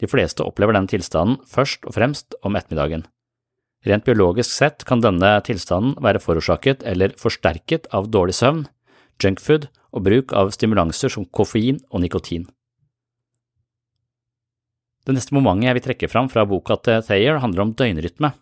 De 0.00 0.08
fleste 0.08 0.44
opplever 0.44 0.74
denne 0.76 0.90
tilstanden 0.90 1.38
først 1.46 1.84
og 1.86 1.94
fremst 1.94 2.36
om 2.42 2.56
ettermiddagen. 2.56 3.04
Rent 3.86 4.04
biologisk 4.04 4.52
sett 4.52 4.84
kan 4.84 5.00
denne 5.00 5.38
tilstanden 5.46 5.94
være 6.04 6.20
forårsaket 6.20 6.82
eller 6.84 7.14
forsterket 7.16 7.88
av 7.96 8.10
dårlig 8.12 8.36
søvn, 8.36 8.66
junkfood 9.20 9.70
og 9.90 10.04
bruk 10.04 10.34
av 10.36 10.52
stimulanser 10.52 11.12
som 11.12 11.24
koffein 11.24 11.80
og 11.88 12.04
nikotin. 12.04 12.44
Det 15.08 15.16
neste 15.16 15.32
momentet 15.32 15.70
jeg 15.70 15.78
vil 15.78 15.84
trekke 15.86 16.10
fram 16.12 16.28
fra 16.28 16.44
boka 16.44 16.76
til 16.84 17.00
Thayer, 17.06 17.40
handler 17.40 17.64
om 17.64 17.72
døgnrytme. 17.74 18.34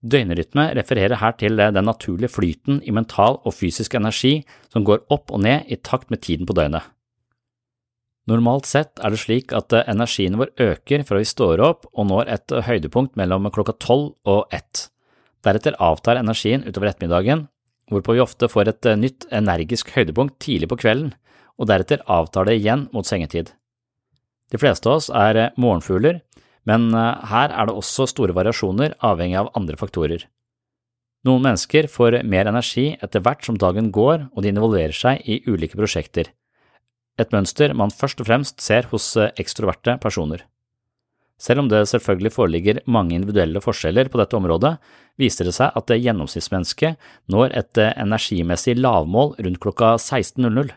Døgnrytme 0.00 0.70
refererer 0.78 1.20
her 1.20 1.36
til 1.36 1.60
den 1.60 1.84
naturlige 1.84 2.32
flyten 2.32 2.80
i 2.80 2.94
mental 2.96 3.36
og 3.44 3.52
fysisk 3.52 3.94
energi 3.98 4.40
som 4.72 4.86
går 4.88 5.04
opp 5.12 5.28
og 5.28 5.44
ned 5.44 5.68
i 5.68 5.76
takt 5.76 6.08
med 6.08 6.24
tiden 6.24 6.48
på 6.48 6.56
døgnet. 6.56 6.88
Normalt 8.30 8.68
sett 8.68 9.00
er 9.02 9.10
det 9.10 9.18
slik 9.18 9.50
at 9.56 9.74
energien 9.80 10.36
vår 10.38 10.52
øker 10.62 11.02
fra 11.06 11.18
vi 11.18 11.26
står 11.26 11.62
opp 11.66 11.88
og 11.90 12.06
når 12.12 12.28
et 12.36 12.54
høydepunkt 12.68 13.16
mellom 13.18 13.48
klokka 13.50 13.74
tolv 13.82 14.12
og 14.28 14.52
ett. 14.54 14.86
Deretter 15.42 15.74
avtar 15.82 16.20
energien 16.20 16.62
utover 16.62 16.92
ettermiddagen, 16.92 17.48
hvorpå 17.90 18.14
vi 18.14 18.22
ofte 18.22 18.46
får 18.52 18.70
et 18.70 18.90
nytt 19.00 19.26
energisk 19.34 19.90
høydepunkt 19.96 20.38
tidlig 20.44 20.68
på 20.70 20.78
kvelden, 20.84 21.10
og 21.58 21.72
deretter 21.72 22.04
avtar 22.06 22.46
det 22.46 22.60
igjen 22.60 22.86
mot 22.94 23.08
sengetid. 23.08 23.50
De 24.50 24.60
fleste 24.60 24.86
av 24.86 25.00
oss 25.00 25.10
er 25.10 25.50
morgenfugler, 25.58 26.20
men 26.68 26.90
her 26.94 27.50
er 27.50 27.66
det 27.66 27.74
også 27.74 28.06
store 28.10 28.36
variasjoner 28.36 28.94
avhengig 29.06 29.40
av 29.40 29.50
andre 29.58 29.78
faktorer. 29.80 30.28
Noen 31.26 31.42
mennesker 31.44 31.88
får 31.90 32.22
mer 32.22 32.48
energi 32.48 32.92
etter 33.02 33.24
hvert 33.24 33.42
som 33.44 33.58
dagen 33.58 33.90
går 33.92 34.28
og 34.30 34.44
de 34.44 34.52
involverer 34.54 34.94
seg 34.96 35.24
i 35.26 35.42
ulike 35.50 35.76
prosjekter, 35.76 36.30
et 37.20 37.34
mønster 37.34 37.74
man 37.76 37.92
først 37.92 38.22
og 38.22 38.30
fremst 38.30 38.64
ser 38.64 38.88
hos 38.90 39.12
ekstroverte 39.36 39.98
personer. 40.02 40.46
Selv 41.40 41.62
om 41.62 41.70
det 41.70 41.86
selvfølgelig 41.88 42.34
foreligger 42.34 42.82
mange 42.84 43.16
individuelle 43.16 43.62
forskjeller 43.64 44.10
på 44.12 44.20
dette 44.20 44.36
området, 44.36 44.74
viser 45.20 45.48
det 45.48 45.54
seg 45.56 45.72
at 45.76 45.88
det 45.88 46.02
gjennomsnittsmennesket 46.02 47.00
når 47.32 47.56
et 47.62 47.80
energimessig 47.94 48.76
lavmål 48.76 49.38
rundt 49.40 49.60
klokka 49.62 49.94
16.00. 49.96 50.74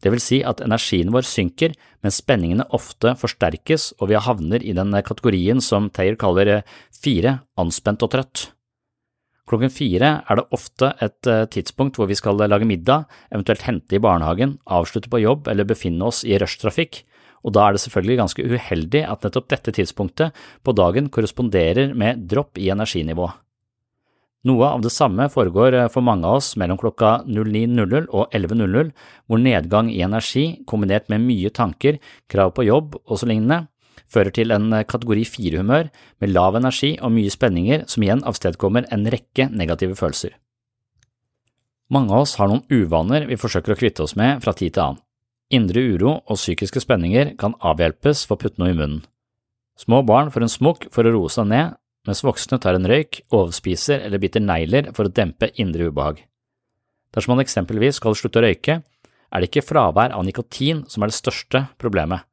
Det 0.00 0.12
vil 0.12 0.20
si 0.20 0.40
at 0.44 0.62
energien 0.64 1.12
vår 1.12 1.24
synker, 1.28 1.76
men 2.04 2.12
spenningene 2.12 2.68
ofte 2.76 3.14
forsterkes 3.20 3.90
og 4.00 4.10
vi 4.12 4.20
havner 4.20 4.64
i 4.64 4.74
den 4.76 4.96
kategorien 5.04 5.60
som 5.64 5.90
Taylor 5.92 6.20
kaller 6.20 6.52
fire, 6.92 7.40
anspent 7.60 8.04
og 8.04 8.12
trøtt. 8.12 8.50
Klokken 9.46 9.70
fire 9.70 10.08
er 10.26 10.38
det 10.40 10.48
ofte 10.56 10.90
et 11.04 11.28
tidspunkt 11.54 11.98
hvor 11.98 12.08
vi 12.10 12.18
skal 12.18 12.40
lage 12.42 12.66
middag, 12.66 13.06
eventuelt 13.30 13.62
hente 13.62 13.94
i 13.94 14.02
barnehagen, 14.02 14.56
avslutte 14.66 15.10
på 15.12 15.22
jobb 15.22 15.46
eller 15.52 15.68
befinne 15.68 16.08
oss 16.08 16.24
i 16.26 16.34
rushtrafikk, 16.42 17.04
og 17.46 17.54
da 17.54 17.68
er 17.68 17.76
det 17.76 17.84
selvfølgelig 17.84 18.18
ganske 18.18 18.46
uheldig 18.46 19.02
at 19.06 19.22
nettopp 19.22 19.50
dette 19.52 19.74
tidspunktet 19.78 20.46
på 20.66 20.74
dagen 20.74 21.10
korresponderer 21.14 21.94
med 21.94 22.26
dropp 22.26 22.58
i 22.58 22.72
energinivå. 22.74 23.28
Noe 24.46 24.66
av 24.76 24.82
det 24.82 24.92
samme 24.94 25.26
foregår 25.30 25.74
for 25.90 26.06
mange 26.06 26.26
av 26.26 26.38
oss 26.38 26.52
mellom 26.60 26.78
klokka 26.78 27.20
09.00 27.26 28.10
og 28.14 28.34
11.00, 28.34 28.92
hvor 29.26 29.42
nedgang 29.42 29.88
i 29.90 30.02
energi 30.06 30.44
kombinert 30.70 31.08
med 31.10 31.24
mye 31.26 31.50
tanker, 31.54 31.98
krav 32.30 32.52
på 32.54 32.66
jobb 32.66 32.94
og 33.00 33.18
så 33.18 33.30
lignende 33.30 33.64
fører 34.12 34.32
til 34.34 34.54
en 34.54 34.70
kategori 34.70 35.24
fire-humør 35.28 35.90
med 36.22 36.32
lav 36.32 36.58
energi 36.58 36.94
og 37.00 37.14
mye 37.14 37.32
spenninger 37.32 37.86
som 37.90 38.04
igjen 38.04 38.24
avstedkommer 38.26 38.88
en 38.92 39.08
rekke 39.12 39.48
negative 39.50 39.98
følelser. 39.98 40.36
Mange 41.92 42.10
av 42.10 42.24
oss 42.24 42.34
har 42.40 42.50
noen 42.50 42.64
uvaner 42.70 43.28
vi 43.28 43.38
forsøker 43.38 43.74
å 43.74 43.78
kvitte 43.78 44.02
oss 44.02 44.16
med 44.18 44.42
fra 44.42 44.54
tid 44.56 44.74
til 44.74 44.82
annen. 44.82 45.02
Indre 45.54 45.82
uro 45.94 46.16
og 46.26 46.38
psykiske 46.40 46.82
spenninger 46.82 47.36
kan 47.38 47.54
avhjelpes 47.62 48.24
for 48.26 48.34
å 48.34 48.42
putte 48.42 48.58
noe 48.58 48.72
i 48.72 48.78
munnen. 48.78 49.04
Små 49.78 50.00
barn 50.08 50.32
får 50.34 50.46
en 50.46 50.50
smokk 50.50 50.88
for 50.90 51.06
å 51.06 51.12
roe 51.14 51.30
seg 51.30 51.46
ned, 51.52 51.76
mens 52.08 52.24
voksne 52.26 52.58
tar 52.62 52.78
en 52.78 52.88
røyk, 52.88 53.20
overspiser 53.34 54.02
eller 54.06 54.22
biter 54.22 54.42
negler 54.42 54.90
for 54.96 55.06
å 55.06 55.12
dempe 55.12 55.52
indre 55.62 55.90
ubehag. 55.90 56.24
Dersom 57.14 57.36
man 57.36 57.44
eksempelvis 57.44 58.00
skal 58.00 58.16
slutte 58.18 58.40
å 58.40 58.46
røyke, 58.46 58.80
er 58.82 59.42
det 59.42 59.50
ikke 59.50 59.66
fravær 59.68 60.14
av 60.16 60.24
nikotin 60.26 60.82
som 60.90 61.04
er 61.04 61.12
det 61.12 61.18
største 61.18 61.66
problemet, 61.78 62.26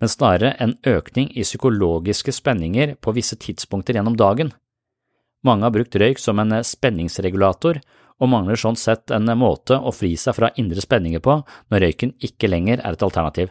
men 0.00 0.12
snarere 0.12 0.54
en 0.62 0.76
økning 0.86 1.30
i 1.32 1.44
psykologiske 1.46 2.34
spenninger 2.34 2.96
på 3.00 3.14
visse 3.16 3.38
tidspunkter 3.40 3.96
gjennom 3.96 4.16
dagen. 4.16 4.52
Mange 5.46 5.66
har 5.66 5.74
brukt 5.74 5.96
røyk 5.96 6.20
som 6.20 6.40
en 6.42 6.58
spenningsregulator, 6.64 7.80
og 8.16 8.30
mangler 8.32 8.56
sånn 8.56 8.78
sett 8.80 9.12
en 9.12 9.28
måte 9.36 9.76
å 9.76 9.92
fri 9.92 10.14
seg 10.16 10.38
fra 10.38 10.48
indre 10.56 10.80
spenninger 10.80 11.20
på 11.20 11.36
når 11.72 11.82
røyken 11.84 12.14
ikke 12.24 12.48
lenger 12.48 12.80
er 12.80 12.96
et 12.96 13.04
alternativ. 13.04 13.50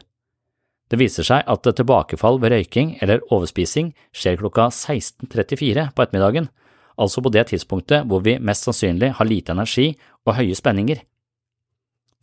Det 0.90 1.00
viser 1.02 1.26
seg 1.26 1.46
at 1.50 1.66
tilbakefall 1.66 2.38
ved 2.42 2.54
røyking 2.54 2.96
eller 3.02 3.24
overspising 3.34 3.92
skjer 4.14 4.38
klokka 4.42 4.68
16.34 4.70 5.88
på 5.94 6.04
ettermiddagen, 6.04 6.50
altså 6.98 7.22
på 7.22 7.32
det 7.34 7.48
tidspunktet 7.52 8.06
hvor 8.10 8.22
vi 8.26 8.38
mest 8.38 8.68
sannsynlig 8.68 9.16
har 9.18 9.30
lite 9.30 9.54
energi 9.54 9.92
og 10.26 10.38
høye 10.38 10.58
spenninger. 10.58 11.02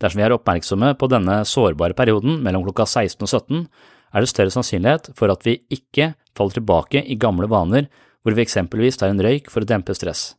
Dersom 0.03 0.19
vi 0.19 0.27
er 0.27 0.35
oppmerksomme 0.35 0.93
på 0.99 1.09
denne 1.11 1.43
sårbare 1.47 1.95
perioden 1.99 2.41
mellom 2.43 2.65
klokka 2.67 2.87
16 2.87 3.27
og 3.27 3.31
17, 3.31 3.67
er 4.13 4.23
det 4.23 4.31
større 4.31 4.53
sannsynlighet 4.55 5.11
for 5.19 5.33
at 5.33 5.45
vi 5.47 5.59
ikke 5.73 6.13
faller 6.37 6.59
tilbake 6.59 7.03
i 7.05 7.19
gamle 7.21 7.49
vaner 7.51 7.89
hvor 8.23 8.37
vi 8.37 8.45
eksempelvis 8.45 9.01
tar 9.01 9.13
en 9.13 9.23
røyk 9.23 9.51
for 9.51 9.65
å 9.65 9.69
dempe 9.69 9.97
stress. 9.97 10.33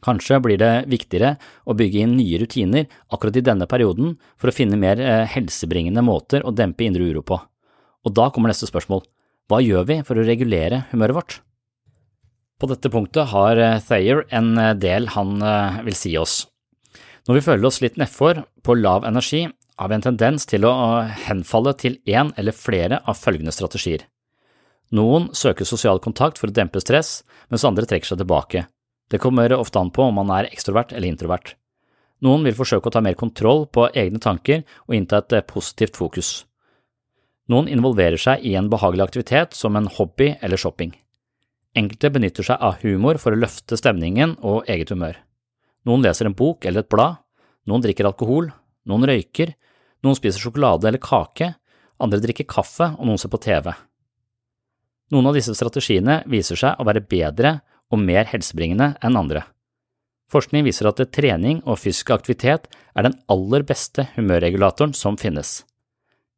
Kanskje 0.00 0.38
blir 0.40 0.56
det 0.60 0.86
viktigere 0.88 1.34
å 1.68 1.76
bygge 1.76 2.04
inn 2.04 2.14
nye 2.16 2.38
rutiner 2.40 2.86
akkurat 3.12 3.36
i 3.36 3.44
denne 3.44 3.68
perioden 3.68 4.14
for 4.40 4.48
å 4.48 4.54
finne 4.56 4.78
mer 4.80 5.00
helsebringende 5.28 6.04
måter 6.04 6.46
å 6.46 6.54
dempe 6.56 6.86
indre 6.86 7.04
uro 7.10 7.24
på. 7.26 7.36
Og 8.06 8.14
da 8.16 8.30
kommer 8.32 8.48
neste 8.48 8.68
spørsmål, 8.70 9.02
hva 9.50 9.60
gjør 9.60 9.84
vi 9.88 9.98
for 10.06 10.16
å 10.16 10.24
regulere 10.24 10.86
humøret 10.92 11.18
vårt? 11.18 11.40
På 12.60 12.68
dette 12.70 12.92
punktet 12.92 13.28
har 13.32 13.60
Thayer 13.84 14.24
en 14.36 14.54
del 14.80 15.10
han 15.16 15.36
vil 15.84 15.96
si 15.96 16.14
oss. 16.20 16.46
Når 17.28 17.36
vi 17.36 17.44
føler 17.44 17.68
oss 17.68 17.80
litt 17.84 17.98
nedfor, 18.00 18.44
på 18.64 18.76
lav 18.78 19.04
energi, 19.08 19.46
har 19.80 19.88
vi 19.88 19.96
en 19.96 20.02
tendens 20.04 20.44
til 20.44 20.66
å 20.68 20.72
henfalle 21.24 21.72
til 21.80 21.94
én 22.04 22.34
eller 22.36 22.52
flere 22.52 22.98
av 23.08 23.16
følgende 23.16 23.52
strategier. 23.56 24.02
Noen 24.92 25.30
søker 25.32 25.64
sosial 25.64 26.02
kontakt 26.04 26.36
for 26.36 26.50
å 26.50 26.54
dempe 26.54 26.82
stress, 26.84 27.22
mens 27.48 27.64
andre 27.64 27.86
trekker 27.88 28.10
seg 28.10 28.20
tilbake. 28.20 28.66
Det 29.08 29.20
kommer 29.22 29.54
ofte 29.56 29.80
an 29.80 29.92
på 29.94 30.04
om 30.04 30.18
man 30.20 30.32
er 30.34 30.50
ekstrovert 30.50 30.92
eller 30.92 31.08
introvert. 31.08 31.54
Noen 32.20 32.44
vil 32.44 32.58
forsøke 32.58 32.90
å 32.90 32.92
ta 32.92 33.00
mer 33.00 33.16
kontroll 33.16 33.64
på 33.72 33.86
egne 33.96 34.20
tanker 34.20 34.66
og 34.84 34.98
innta 34.98 35.22
et 35.22 35.38
eh, 35.38 35.46
positivt 35.48 35.96
fokus. 35.96 36.42
Noen 37.48 37.70
involverer 37.72 38.20
seg 38.20 38.44
i 38.44 38.52
en 38.60 38.68
behagelig 38.70 39.06
aktivitet 39.06 39.56
som 39.56 39.80
en 39.80 39.88
hobby 39.96 40.34
eller 40.44 40.60
shopping. 40.60 40.92
Enkelte 41.72 42.12
benytter 42.12 42.44
seg 42.44 42.60
av 42.60 42.84
humor 42.84 43.16
for 43.22 43.32
å 43.32 43.40
løfte 43.40 43.80
stemningen 43.80 44.36
og 44.44 44.68
eget 44.68 44.92
humør. 44.92 45.16
Noen 45.88 46.04
leser 46.04 46.28
en 46.28 46.36
bok 46.36 46.68
eller 46.68 46.84
et 46.84 46.92
blad, 46.92 47.16
noen 47.64 47.80
drikker 47.80 48.10
alkohol, 48.10 48.52
noen 48.84 49.08
røyker, 49.08 49.54
noen 50.04 50.18
spiser 50.18 50.42
sjokolade 50.42 50.88
eller 50.88 51.02
kake, 51.02 51.52
andre 52.00 52.20
drikker 52.22 52.48
kaffe 52.48 52.92
og 52.96 53.06
noen 53.06 53.20
ser 53.20 53.32
på 53.32 53.40
TV. 53.42 53.72
Noen 55.10 55.26
av 55.26 55.36
disse 55.36 55.54
strategiene 55.58 56.20
viser 56.30 56.58
seg 56.58 56.78
å 56.78 56.86
være 56.86 57.02
bedre 57.02 57.56
og 57.90 57.98
mer 58.02 58.28
helsebringende 58.30 58.92
enn 59.02 59.18
andre. 59.18 59.42
Forskning 60.30 60.62
viser 60.62 60.86
at 60.86 61.00
trening 61.10 61.58
og 61.66 61.80
fysisk 61.82 62.12
aktivitet 62.14 62.68
er 62.94 63.08
den 63.08 63.16
aller 63.32 63.64
beste 63.66 64.06
humørregulatoren 64.14 64.94
som 64.94 65.18
finnes. 65.18 65.64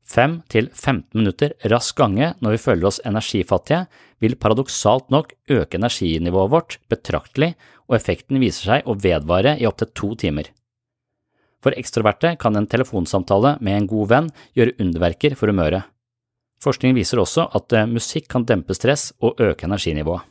5–15 0.09 1.12
minutter 1.14 1.53
rask 1.70 1.96
gange 1.96 2.33
når 2.40 2.57
vi 2.57 2.62
føler 2.64 2.88
oss 2.88 3.01
energifattige, 3.07 3.85
vil 4.18 4.38
paradoksalt 4.40 5.12
nok 5.14 5.35
øke 5.51 5.79
energinivået 5.79 6.53
vårt 6.53 6.79
betraktelig, 6.90 7.53
og 7.87 7.98
effekten 7.98 8.40
viser 8.42 8.72
seg 8.72 8.88
å 8.88 8.96
vedvare 8.98 9.59
i 9.61 9.68
opptil 9.68 9.92
to 9.94 10.12
timer. 10.25 10.48
For 11.62 11.77
ekstroverte 11.79 12.35
kan 12.42 12.59
en 12.59 12.66
telefonsamtale 12.66 13.57
med 13.61 13.79
en 13.79 13.88
god 13.90 14.11
venn 14.11 14.33
gjøre 14.59 14.75
underverker 14.83 15.38
for 15.38 15.53
humøret. 15.53 15.87
Forskning 16.62 16.94
viser 16.94 17.22
også 17.22 17.48
at 17.59 17.75
musikk 17.90 18.29
kan 18.31 18.46
dempe 18.46 18.75
stress 18.75 19.11
og 19.22 19.40
øke 19.42 19.66
energinivået. 19.66 20.22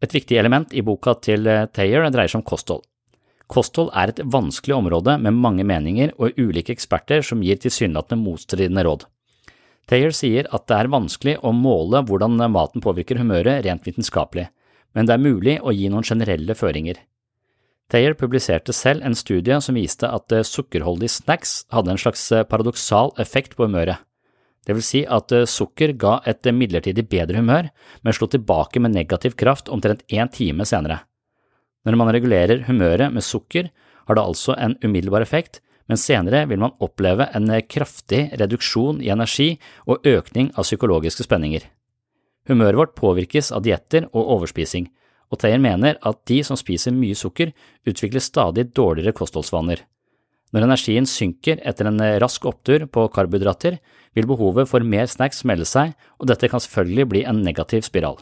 Et 0.00 0.14
viktig 0.14 0.38
element 0.40 0.72
i 0.72 0.80
boka 0.80 1.14
til 1.20 1.44
eh, 1.50 1.66
Thayer 1.76 2.08
dreier 2.08 2.30
seg 2.32 2.40
om 2.40 2.46
kosthold. 2.48 2.86
Kosthold 3.50 3.90
er 3.98 4.12
et 4.12 4.22
vanskelig 4.32 4.76
område 4.76 5.16
med 5.20 5.36
mange 5.36 5.66
meninger 5.66 6.14
og 6.16 6.38
ulike 6.38 6.72
eksperter 6.72 7.24
som 7.26 7.42
gir 7.44 7.58
tilsynelatende 7.60 8.22
motstridende 8.22 8.84
råd. 8.86 9.04
Thayer 9.90 10.14
sier 10.14 10.46
at 10.54 10.68
det 10.70 10.78
er 10.78 10.92
vanskelig 10.92 11.36
å 11.42 11.52
måle 11.52 12.04
hvordan 12.06 12.38
maten 12.54 12.84
påvirker 12.84 13.18
humøret 13.20 13.64
rent 13.66 13.88
vitenskapelig, 13.88 14.46
men 14.94 15.08
det 15.08 15.16
er 15.16 15.24
mulig 15.24 15.56
å 15.60 15.74
gi 15.74 15.90
noen 15.90 16.06
generelle 16.06 16.54
føringer. 16.56 17.02
Thayer 17.90 18.14
publiserte 18.14 18.70
selv 18.76 19.02
en 19.02 19.16
studie 19.18 19.56
som 19.58 19.74
viste 19.74 20.06
at 20.06 20.30
eh, 20.32 20.46
sukkerholdige 20.46 21.10
snacks 21.10 21.64
hadde 21.74 21.90
en 21.90 21.98
slags 21.98 22.22
eh, 22.30 22.46
paradoksal 22.46 23.10
effekt 23.22 23.56
på 23.58 23.66
humøret. 23.66 23.98
Det 24.66 24.76
vil 24.76 24.84
si 24.86 25.00
at 25.10 25.32
eh, 25.34 25.48
sukker 25.48 25.96
ga 25.98 26.20
et 26.30 26.46
midlertidig 26.54 27.08
bedre 27.10 27.42
humør, 27.42 27.70
men 28.06 28.14
slo 28.14 28.28
tilbake 28.30 28.82
med 28.82 28.94
negativ 28.94 29.34
kraft 29.40 29.72
omtrent 29.74 30.04
én 30.06 30.30
time 30.30 30.66
senere. 30.68 31.00
Når 31.82 31.98
man 31.98 32.12
regulerer 32.14 32.62
humøret 32.68 33.10
med 33.10 33.26
sukker, 33.26 33.72
har 34.06 34.18
det 34.18 34.22
altså 34.22 34.54
en 34.54 34.76
umiddelbar 34.84 35.26
effekt, 35.26 35.58
men 35.90 35.98
senere 35.98 36.44
vil 36.46 36.62
man 36.62 36.76
oppleve 36.78 37.26
en 37.34 37.50
kraftig 37.66 38.28
reduksjon 38.38 39.00
i 39.02 39.10
energi 39.10 39.56
og 39.90 40.06
økning 40.06 40.52
av 40.54 40.68
psykologiske 40.68 41.26
spenninger. 41.26 41.64
Humøret 42.46 42.78
vårt 42.78 42.94
påvirkes 42.98 43.50
av 43.50 43.64
dietter 43.66 44.06
og 44.12 44.36
overspising, 44.36 44.86
og 45.30 45.38
Thayer 45.38 45.62
mener 45.62 45.98
at 46.06 46.20
de 46.28 46.40
som 46.46 46.58
spiser 46.58 46.94
mye 46.94 47.16
sukker, 47.18 47.52
utvikler 47.86 48.22
stadig 48.22 48.66
dårligere 48.74 49.14
kostholdsvaner. 49.16 49.84
Når 50.50 50.66
energien 50.66 51.06
synker 51.06 51.60
etter 51.62 51.86
en 51.86 52.02
rask 52.22 52.46
opptur 52.50 52.88
på 52.90 53.06
karbohydrater, 53.14 53.78
vil 54.18 54.26
behovet 54.26 54.66
for 54.66 54.82
mer 54.82 55.06
snacks 55.06 55.44
melde 55.46 55.68
seg, 55.68 55.94
og 56.18 56.26
dette 56.26 56.50
kan 56.50 56.62
selvfølgelig 56.62 57.06
bli 57.12 57.22
en 57.30 57.44
negativ 57.46 57.86
spiral. 57.86 58.18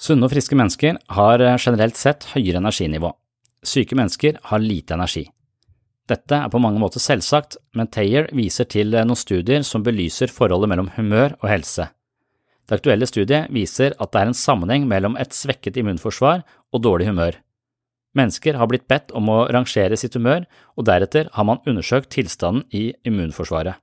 Sunne 0.00 0.28
og 0.28 0.32
friske 0.32 0.56
mennesker 0.56 0.96
har 1.16 1.44
generelt 1.60 1.96
sett 2.00 2.28
høyere 2.32 2.60
energinivå. 2.60 3.12
Syke 3.64 3.96
mennesker 3.96 4.40
har 4.48 4.62
lite 4.62 4.96
energi. 4.96 5.26
Dette 6.06 6.38
er 6.38 6.50
på 6.52 6.60
mange 6.62 6.78
måter 6.78 7.02
selvsagt, 7.02 7.56
men 7.74 7.88
Thayer 7.90 8.28
viser 8.36 8.68
til 8.70 8.94
noen 8.94 9.18
studier 9.18 9.64
som 9.66 9.84
belyser 9.84 10.32
forholdet 10.32 10.70
mellom 10.70 10.92
humør 10.94 11.34
og 11.40 11.48
helse. 11.50 11.88
Det 12.66 12.80
aktuelle 12.80 13.06
studiet 13.06 13.50
viser 13.54 13.94
at 14.02 14.12
det 14.12 14.20
er 14.20 14.30
en 14.30 14.36
sammenheng 14.36 14.86
mellom 14.90 15.16
et 15.20 15.34
svekket 15.34 15.78
immunforsvar 15.78 16.42
og 16.74 16.82
dårlig 16.82 17.06
humør. 17.12 17.38
Mennesker 18.16 18.56
har 18.56 18.68
blitt 18.70 18.88
bedt 18.88 19.12
om 19.14 19.28
å 19.28 19.44
rangere 19.52 19.96
sitt 20.00 20.16
humør, 20.16 20.46
og 20.74 20.88
deretter 20.88 21.28
har 21.36 21.46
man 21.46 21.60
undersøkt 21.68 22.10
tilstanden 22.14 22.64
i 22.74 22.88
immunforsvaret. 23.06 23.76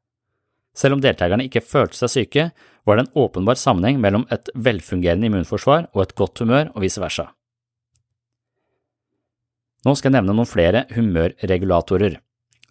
Selv 0.73 0.97
om 0.97 1.03
deltakerne 1.03 1.45
ikke 1.45 1.61
følte 1.61 1.99
seg 1.99 2.11
syke, 2.11 2.47
var 2.83 2.97
det 2.97 3.05
en 3.05 3.21
åpenbar 3.23 3.59
sammenheng 3.61 4.01
mellom 4.01 4.25
et 4.33 4.49
velfungerende 4.57 5.29
immunforsvar 5.29 5.87
og 5.93 6.01
et 6.03 6.15
godt 6.17 6.41
humør, 6.41 6.73
og 6.73 6.83
vice 6.83 7.01
versa. 7.01 7.29
Nå 9.83 9.93
skal 9.99 10.09
jeg 10.09 10.17
nevne 10.17 10.35
noen 10.35 10.49
flere 10.49 10.85
humørregulatorer. 10.95 12.17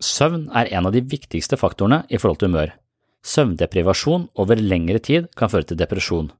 Søvn 0.03 0.49
er 0.51 0.73
en 0.75 0.89
av 0.89 0.95
de 0.97 1.05
viktigste 1.05 1.59
faktorene 1.61 2.03
i 2.11 2.19
forhold 2.19 2.43
til 2.43 2.51
humør. 2.51 2.73
Søvndeprivasjon 3.23 4.27
over 4.43 4.59
lengre 4.59 4.99
tid 4.99 5.29
kan 5.39 5.51
føre 5.53 5.69
til 5.71 5.79
depresjon. 5.79 6.33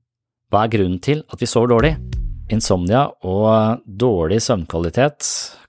Hva 0.51 0.67
er 0.67 0.73
grunnen 0.75 0.99
til 1.03 1.23
at 1.31 1.41
vi 1.41 1.49
sover 1.49 1.71
dårlig? 1.71 1.93
Insomnia 2.53 3.07
og 3.25 3.85
dårlig 3.87 4.41
søvnkvalitet 4.45 5.29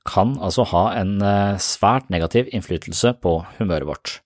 kan 0.09 0.33
altså 0.43 0.65
ha 0.73 0.87
en 0.99 1.19
eh, 1.23 1.61
svært 1.61 2.09
negativ 2.11 2.49
innflytelse 2.51 3.13
på 3.23 3.37
humøret 3.59 3.87
vårt. 3.87 4.17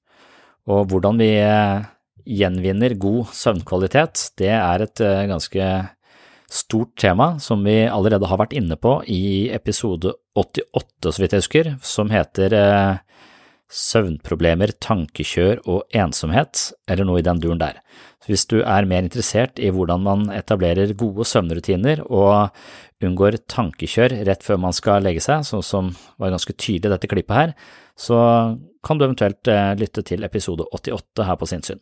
Og 0.71 0.87
hvordan 0.89 1.19
vi 1.21 1.29
eh, 1.43 1.85
gjenvinner 2.25 2.97
god 2.97 3.27
søvnkvalitet, 3.35 4.31
det 4.39 4.49
er 4.55 4.87
et 4.87 5.03
eh, 5.03 5.27
ganske 5.29 5.69
stort 6.47 6.95
tema 6.97 7.33
som 7.43 7.61
vi 7.67 7.81
allerede 7.83 8.31
har 8.31 8.39
vært 8.39 8.55
inne 8.55 8.79
på 8.79 9.01
i 9.11 9.51
episode 9.53 10.15
88, 10.39 11.11
så 11.11 11.21
vidt 11.21 11.35
jeg 11.35 11.43
husker, 11.43 11.71
som 11.83 12.09
heter 12.13 12.55
Søvnproblemer, 13.67 14.71
tankekjør 14.79 15.59
og 15.67 15.95
ensomhet, 15.95 16.69
eller 16.87 17.07
noe 17.07 17.19
i 17.19 17.25
den 17.25 17.41
duren 17.43 17.59
der. 17.59 17.81
Så 18.23 18.31
hvis 18.31 18.45
du 18.47 18.57
er 18.61 18.87
mer 18.87 19.03
interessert 19.03 19.59
i 19.59 19.71
hvordan 19.75 20.05
man 20.05 20.27
etablerer 20.31 20.93
gode 20.99 21.27
søvnrutiner 21.27 22.05
og 22.07 22.55
unngår 23.03 23.41
tankekjør 23.51 24.15
rett 24.27 24.45
før 24.45 24.61
man 24.63 24.75
skal 24.75 25.03
legge 25.03 25.23
seg, 25.23 25.43
sånn 25.47 25.65
som 25.65 25.91
var 26.15 26.31
ganske 26.31 26.55
tydelig 26.55 26.87
i 26.87 26.93
dette 26.95 27.11
klippet 27.11 27.39
her, 27.41 27.53
så 27.99 28.19
kan 28.87 28.99
du 28.99 29.07
eventuelt 29.07 29.51
eh, 29.51 29.73
lytte 29.79 30.03
til 30.07 30.23
episode 30.23 30.67
88 30.71 31.27
her 31.27 31.39
på 31.39 31.49
Sinnsyn. 31.49 31.81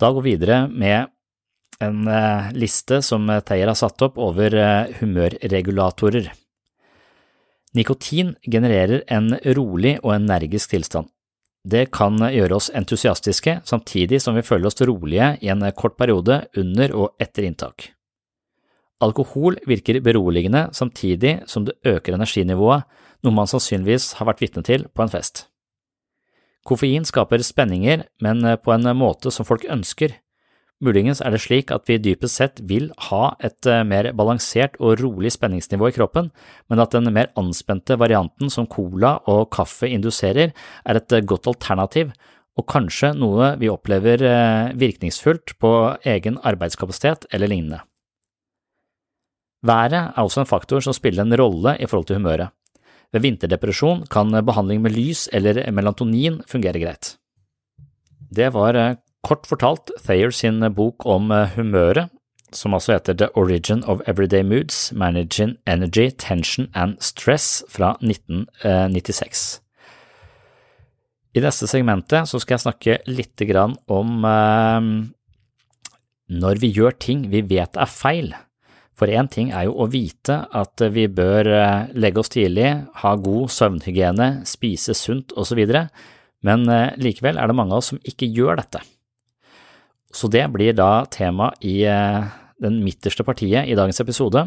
Da 0.00 0.10
går 0.12 0.24
vi 0.24 0.34
videre 0.34 0.64
med 0.66 1.12
en 1.84 2.08
eh, 2.10 2.50
liste 2.56 3.00
som 3.04 3.28
Theyer 3.46 3.70
har 3.70 3.78
satt 3.78 4.02
opp 4.02 4.18
over 4.18 4.56
eh, 4.56 4.96
humørregulatorer. 4.98 6.32
Nikotin 7.74 8.34
genererer 8.46 9.02
en 9.08 9.34
rolig 9.56 9.96
og 10.02 10.14
energisk 10.14 10.70
tilstand. 10.70 11.10
Det 11.66 11.88
kan 11.90 12.20
gjøre 12.30 12.54
oss 12.54 12.70
entusiastiske 12.78 13.58
samtidig 13.66 14.20
som 14.22 14.36
vi 14.38 14.44
føler 14.46 14.68
oss 14.70 14.78
rolige 14.86 15.32
i 15.42 15.50
en 15.50 15.64
kort 15.74 15.96
periode 15.98 16.44
under 16.56 16.94
og 16.94 17.16
etter 17.18 17.48
inntak. 17.48 17.90
Alkohol 19.02 19.58
virker 19.66 19.98
beroligende 20.00 20.68
samtidig 20.72 21.40
som 21.50 21.66
det 21.66 21.74
øker 21.84 22.14
energinivået, 22.14 22.86
noe 23.24 23.34
man 23.34 23.50
sannsynligvis 23.50 24.14
har 24.20 24.28
vært 24.30 24.44
vitne 24.44 24.62
til 24.64 24.86
på 24.88 25.04
en 25.04 25.12
fest. 25.12 25.48
Koffein 26.66 27.04
skaper 27.06 27.42
spenninger, 27.44 28.06
men 28.22 28.46
på 28.62 28.72
en 28.72 28.88
måte 28.96 29.30
som 29.30 29.46
folk 29.46 29.66
ønsker. 29.70 30.14
Muligens 30.84 31.22
er 31.24 31.32
det 31.32 31.40
slik 31.40 31.70
at 31.72 31.86
vi 31.88 31.96
dypest 31.96 32.36
sett 32.36 32.58
vil 32.68 32.90
ha 33.08 33.30
et 33.44 33.64
eh, 33.64 33.80
mer 33.88 34.10
balansert 34.16 34.74
og 34.76 35.00
rolig 35.00 35.30
spenningsnivå 35.32 35.88
i 35.88 35.94
kroppen, 35.96 36.28
men 36.68 36.82
at 36.82 36.92
den 36.92 37.08
mer 37.16 37.30
anspente 37.40 37.96
varianten 37.96 38.52
som 38.52 38.68
cola 38.68 39.14
og 39.24 39.48
kaffe 39.56 39.88
induserer, 39.88 40.52
er 40.84 41.00
et 41.00 41.14
eh, 41.16 41.24
godt 41.24 41.48
alternativ, 41.48 42.12
og 42.60 42.68
kanskje 42.68 43.14
noe 43.16 43.54
vi 43.60 43.72
opplever 43.72 44.20
eh, 44.28 44.76
virkningsfullt 44.76 45.56
på 45.64 45.72
egen 46.12 46.36
arbeidskapasitet 46.44 47.24
eller 47.32 47.52
lignende. 47.54 47.80
Været 49.64 49.96
er 50.12 50.20
også 50.20 50.44
en 50.44 50.52
faktor 50.52 50.84
som 50.84 50.92
spiller 50.92 51.24
en 51.24 51.38
rolle 51.40 51.78
i 51.80 51.88
forhold 51.88 52.10
til 52.10 52.20
humøret. 52.20 52.52
Ved 53.16 53.24
vinterdepresjon 53.24 54.04
kan 54.12 54.28
behandling 54.44 54.84
med 54.84 54.92
lys 54.92 55.24
eller 55.32 55.62
melatonin 55.72 56.42
fungere 56.44 56.82
greit. 56.82 57.14
Det 58.28 58.52
var 58.52 58.76
Kort 59.26 59.48
fortalt 59.50 59.90
Thayer 60.04 60.30
sin 60.30 60.62
bok 60.76 61.02
om 61.02 61.32
eh, 61.34 61.50
humøret, 61.56 62.12
som 62.54 62.76
altså 62.76 62.94
heter 62.94 63.16
The 63.18 63.26
Origin 63.34 63.82
of 63.90 64.04
Everyday 64.06 64.44
Moods, 64.46 64.92
Managing 64.94 65.56
Energy, 65.66 66.12
Tension 66.14 66.68
and 66.74 67.00
Stress 67.02 67.64
fra 67.68 67.96
1996. 68.06 69.58
I 71.34 71.42
neste 71.42 71.66
segmentet 71.66 72.30
så 72.30 72.38
skal 72.38 72.54
jeg 72.54 72.64
snakke 72.68 72.98
litt 73.10 73.42
om 73.90 74.24
eh, 74.30 74.88
når 76.38 76.62
vi 76.62 76.70
gjør 76.78 76.94
ting 76.94 77.26
vi 77.34 77.42
vet 77.42 77.74
er 77.74 77.90
feil. 77.90 78.30
For 78.96 79.10
én 79.10 79.26
ting 79.28 79.50
er 79.50 79.66
jo 79.66 79.74
å 79.74 79.90
vite 79.90 80.44
at 80.54 80.80
vi 80.94 81.10
bør 81.10 81.50
eh, 81.50 81.94
legge 81.98 82.22
oss 82.22 82.30
tidlig, 82.30 82.76
ha 83.02 83.16
god 83.18 83.50
søvnhygiene, 83.50 84.46
spise 84.46 84.94
sunt 84.94 85.34
osv., 85.34 85.66
men 86.46 86.68
eh, 86.70 86.92
likevel 87.02 87.42
er 87.42 87.50
det 87.50 87.58
mange 87.58 87.74
av 87.74 87.82
oss 87.82 87.90
som 87.90 88.06
ikke 88.06 88.30
gjør 88.30 88.62
dette. 88.62 88.86
Så 90.14 90.30
det 90.32 90.44
blir 90.54 90.76
da 90.76 91.06
tema 91.10 91.50
i 91.64 91.80
eh, 91.88 92.26
den 92.62 92.78
midterste 92.84 93.24
partiet 93.26 93.68
i 93.68 93.76
dagens 93.76 94.00
episode, 94.00 94.46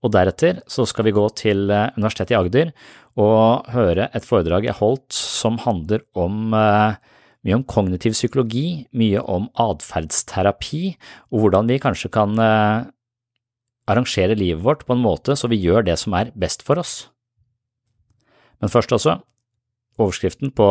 og 0.00 0.12
deretter 0.14 0.62
så 0.70 0.86
skal 0.88 1.08
vi 1.08 1.14
gå 1.16 1.26
til 1.38 1.70
eh, 1.70 1.90
Universitetet 1.98 2.34
i 2.34 2.38
Agder 2.38 2.72
og 3.20 3.68
høre 3.74 4.08
et 4.14 4.26
foredrag 4.26 4.68
jeg 4.68 4.78
holdt 4.78 5.10
som 5.16 5.58
handler 5.64 6.04
om 6.18 6.54
eh, 6.56 6.94
mye 7.44 7.56
om 7.56 7.66
kognitiv 7.68 8.14
psykologi, 8.16 8.84
mye 8.92 9.20
om 9.24 9.48
atferdsterapi, 9.60 10.82
og 11.32 11.44
hvordan 11.44 11.70
vi 11.72 11.80
kanskje 11.80 12.10
kan 12.12 12.36
arrangere 13.88 14.36
livet 14.36 14.60
vårt 14.60 14.84
på 14.84 14.92
en 14.92 15.00
måte 15.00 15.32
så 15.32 15.48
vi 15.48 15.56
gjør 15.62 15.86
det 15.88 15.96
som 16.02 16.12
er 16.18 16.34
best 16.36 16.60
for 16.66 16.76
oss. 16.82 17.08
Men 18.60 18.68
først 18.68 18.92
også, 18.92 19.16
overskriften 19.96 20.52
på 20.52 20.68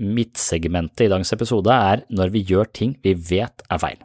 Midtsegmentet 0.00 1.04
i 1.04 1.10
dagens 1.12 1.34
episode 1.34 1.74
er 1.74 2.06
når 2.08 2.32
vi 2.32 2.44
gjør 2.48 2.70
ting 2.72 2.96
vi 3.04 3.12
vet 3.12 3.64
er 3.68 3.82
feil. 3.82 4.00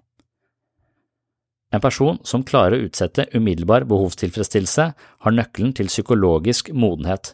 En 1.71 1.83
person 1.83 2.19
som 2.27 2.45
klarer 2.47 2.77
å 2.77 2.87
utsette 2.87 3.27
umiddelbar 3.35 3.85
behovstilfredsstillelse, 3.87 4.85
har 4.95 5.35
nøkkelen 5.35 5.73
til 5.75 5.91
psykologisk 5.91 6.71
modenhet, 6.71 7.33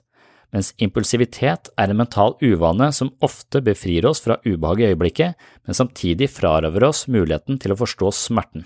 mens 0.54 0.72
impulsivitet 0.82 1.72
er 1.82 1.90
en 1.90 2.00
mental 2.02 2.36
uvane 2.42 2.92
som 2.94 3.12
ofte 3.26 3.62
befrir 3.66 4.06
oss 4.10 4.22
fra 4.22 4.38
ubehag 4.46 4.82
i 4.82 4.88
øyeblikket, 4.92 5.38
men 5.66 5.78
samtidig 5.78 6.30
frarøver 6.30 6.86
oss 6.90 7.08
muligheten 7.10 7.58
til 7.62 7.74
å 7.74 7.80
forstå 7.80 8.12
smerten. 8.14 8.66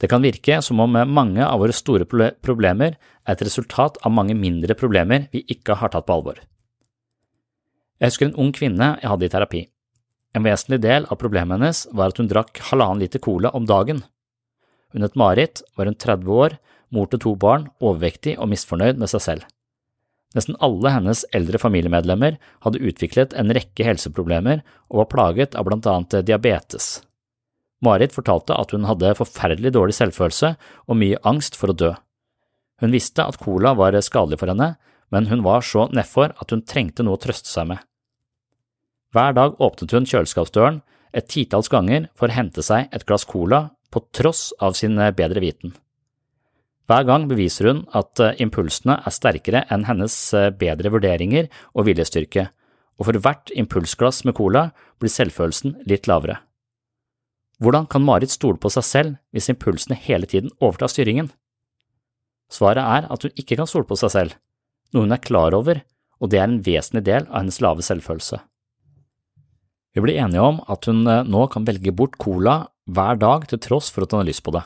Det 0.00 0.10
kan 0.10 0.24
virke 0.24 0.58
som 0.64 0.80
om 0.82 0.96
mange 1.08 1.44
av 1.44 1.60
våre 1.62 1.76
store 1.76 2.04
problemer 2.04 2.96
er 2.96 3.32
et 3.32 3.44
resultat 3.46 4.00
av 4.04 4.12
mange 4.12 4.36
mindre 4.36 4.76
problemer 4.76 5.28
vi 5.32 5.44
ikke 5.54 5.78
har 5.80 5.92
tatt 5.94 6.08
på 6.08 6.18
alvor. 6.18 6.40
Jeg 8.00 8.10
husker 8.10 8.28
en 8.28 8.38
ung 8.42 8.50
kvinne 8.54 8.94
jeg 9.00 9.10
hadde 9.10 9.26
i 9.26 9.32
terapi. 9.32 9.62
En 10.34 10.42
vesentlig 10.42 10.80
del 10.82 11.06
av 11.06 11.20
problemet 11.20 11.54
hennes 11.56 11.84
var 11.94 12.10
at 12.10 12.18
hun 12.18 12.30
drakk 12.30 12.58
halvannen 12.70 13.04
liter 13.04 13.22
cola 13.22 13.52
om 13.54 13.66
dagen. 13.70 14.02
Hun 14.94 15.06
het 15.06 15.18
Marit, 15.18 15.62
var 15.78 15.86
hun 15.86 15.98
30 15.98 16.30
år, 16.30 16.56
mor 16.94 17.10
til 17.10 17.22
to 17.22 17.34
barn, 17.38 17.68
overvektig 17.82 18.36
og 18.38 18.50
misfornøyd 18.50 18.98
med 18.98 19.10
seg 19.10 19.22
selv. 19.22 19.46
Nesten 20.34 20.58
alle 20.62 20.90
hennes 20.90 21.22
eldre 21.34 21.60
familiemedlemmer 21.62 22.38
hadde 22.66 22.82
utviklet 22.82 23.34
en 23.38 23.54
rekke 23.54 23.86
helseproblemer 23.86 24.64
og 24.90 25.04
var 25.04 25.10
plaget 25.12 25.54
av 25.54 25.66
blant 25.68 25.86
annet 25.86 26.24
diabetes. 26.26 26.96
Marit 27.84 28.14
fortalte 28.14 28.56
at 28.58 28.72
hun 28.74 28.86
hadde 28.88 29.14
forferdelig 29.18 29.74
dårlig 29.76 29.94
selvfølelse 29.98 30.54
og 30.88 30.98
mye 30.98 31.20
angst 31.26 31.58
for 31.58 31.70
å 31.70 31.78
dø. 31.78 31.92
Hun 32.82 32.94
visste 32.94 33.22
at 33.22 33.38
cola 33.38 33.74
var 33.78 33.94
skadelig 34.02 34.40
for 34.40 34.50
henne, 34.50 34.74
men 35.14 35.30
hun 35.30 35.44
var 35.46 35.62
så 35.62 35.86
nedfor 35.94 36.34
at 36.42 36.50
hun 36.50 36.64
trengte 36.66 37.06
noe 37.06 37.14
å 37.14 37.22
trøste 37.22 37.50
seg 37.50 37.70
med. 37.70 37.78
Hver 39.14 39.36
dag 39.36 39.60
åpnet 39.62 39.94
hun 39.94 40.08
kjøleskapsdøren 40.10 40.80
et 41.14 41.30
titalls 41.30 41.70
ganger 41.70 42.08
for 42.18 42.26
å 42.26 42.34
hente 42.34 42.64
seg 42.66 42.90
et 42.90 43.06
glass 43.06 43.26
cola 43.30 43.68
på 43.94 44.02
tross 44.16 44.48
av 44.58 44.74
sin 44.74 44.98
eh, 44.98 45.14
bedre 45.14 45.42
viten. 45.44 45.76
Hver 46.90 47.06
gang 47.08 47.28
beviser 47.30 47.70
hun 47.70 47.84
at 47.96 48.20
eh, 48.20 48.34
impulsene 48.42 48.98
er 48.98 49.14
sterkere 49.14 49.62
enn 49.72 49.86
hennes 49.88 50.16
eh, 50.34 50.50
bedre 50.50 50.90
vurderinger 50.92 51.46
og 51.72 51.86
viljestyrke, 51.88 52.48
og 52.98 53.08
for 53.08 53.20
hvert 53.22 53.52
impulsglass 53.54 54.24
med 54.26 54.36
cola 54.38 54.66
blir 54.98 55.14
selvfølelsen 55.14 55.78
litt 55.90 56.10
lavere. 56.10 56.40
Hvordan 57.62 57.86
kan 57.86 58.02
Marit 58.02 58.34
stole 58.34 58.58
på 58.58 58.70
seg 58.74 58.86
selv 58.86 59.16
hvis 59.30 59.48
impulsene 59.52 59.96
hele 59.96 60.26
tiden 60.26 60.50
overtar 60.58 60.90
styringen? 60.90 61.30
Svaret 62.50 62.82
er 62.82 63.06
at 63.14 63.22
hun 63.24 63.38
ikke 63.38 63.56
kan 63.60 63.70
stole 63.70 63.86
på 63.88 63.96
seg 63.98 64.10
selv, 64.12 64.34
noe 64.92 65.06
hun 65.06 65.14
er 65.14 65.22
klar 65.22 65.56
over, 65.56 65.80
og 66.20 66.30
det 66.32 66.40
er 66.40 66.48
en 66.48 66.60
vesentlig 66.64 67.04
del 67.08 67.26
av 67.28 67.42
hennes 67.42 67.60
lave 67.64 67.84
selvfølelse. 67.84 68.40
Vi 69.94 70.02
blir 70.02 70.18
enige 70.18 70.42
om 70.42 70.60
at 70.70 70.88
hun 70.90 71.04
eh, 71.06 71.26
nå 71.26 71.46
kan 71.52 71.66
velge 71.66 71.94
bort 71.94 72.18
cola 72.18 72.64
hver 72.90 73.18
dag 73.20 73.46
til 73.50 73.60
tross 73.62 73.90
for 73.94 74.04
at 74.04 74.14
hun 74.14 74.24
har 74.24 74.30
lyst 74.30 74.44
på 74.46 74.54
det. 74.54 74.64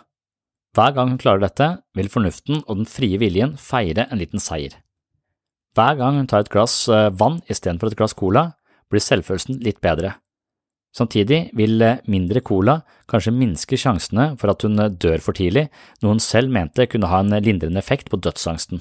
Hver 0.77 0.95
gang 0.97 1.13
hun 1.13 1.21
klarer 1.21 1.43
dette, 1.45 1.69
vil 1.97 2.11
fornuften 2.13 2.63
og 2.65 2.81
den 2.81 2.89
frie 2.89 3.19
viljen 3.21 3.57
feire 3.61 4.07
en 4.09 4.21
liten 4.21 4.41
seier. 4.43 4.79
Hver 5.77 5.99
gang 6.01 6.17
hun 6.21 6.31
tar 6.31 6.47
et 6.47 6.53
glass 6.53 6.87
eh, 6.89 7.11
vann 7.13 7.43
istedenfor 7.49 7.93
et 7.93 7.99
glass 8.01 8.17
cola, 8.17 8.53
blir 8.89 9.05
selvfølelsen 9.05 9.61
litt 9.65 9.83
bedre. 9.85 10.15
Samtidig 10.97 11.51
vil 11.53 11.83
mindre 12.09 12.41
cola 12.41 12.79
kanskje 13.13 13.35
minske 13.37 13.77
sjansene 13.77 14.31
for 14.41 14.55
at 14.55 14.65
hun 14.65 14.81
dør 14.97 15.21
for 15.21 15.37
tidlig, 15.37 15.67
noe 16.01 16.15
hun 16.15 16.23
selv 16.25 16.49
mente 16.55 16.89
kunne 16.89 17.11
ha 17.13 17.21
en 17.21 17.37
lindrende 17.45 17.83
effekt 17.83 18.09
på 18.09 18.17
dødsangsten. 18.25 18.81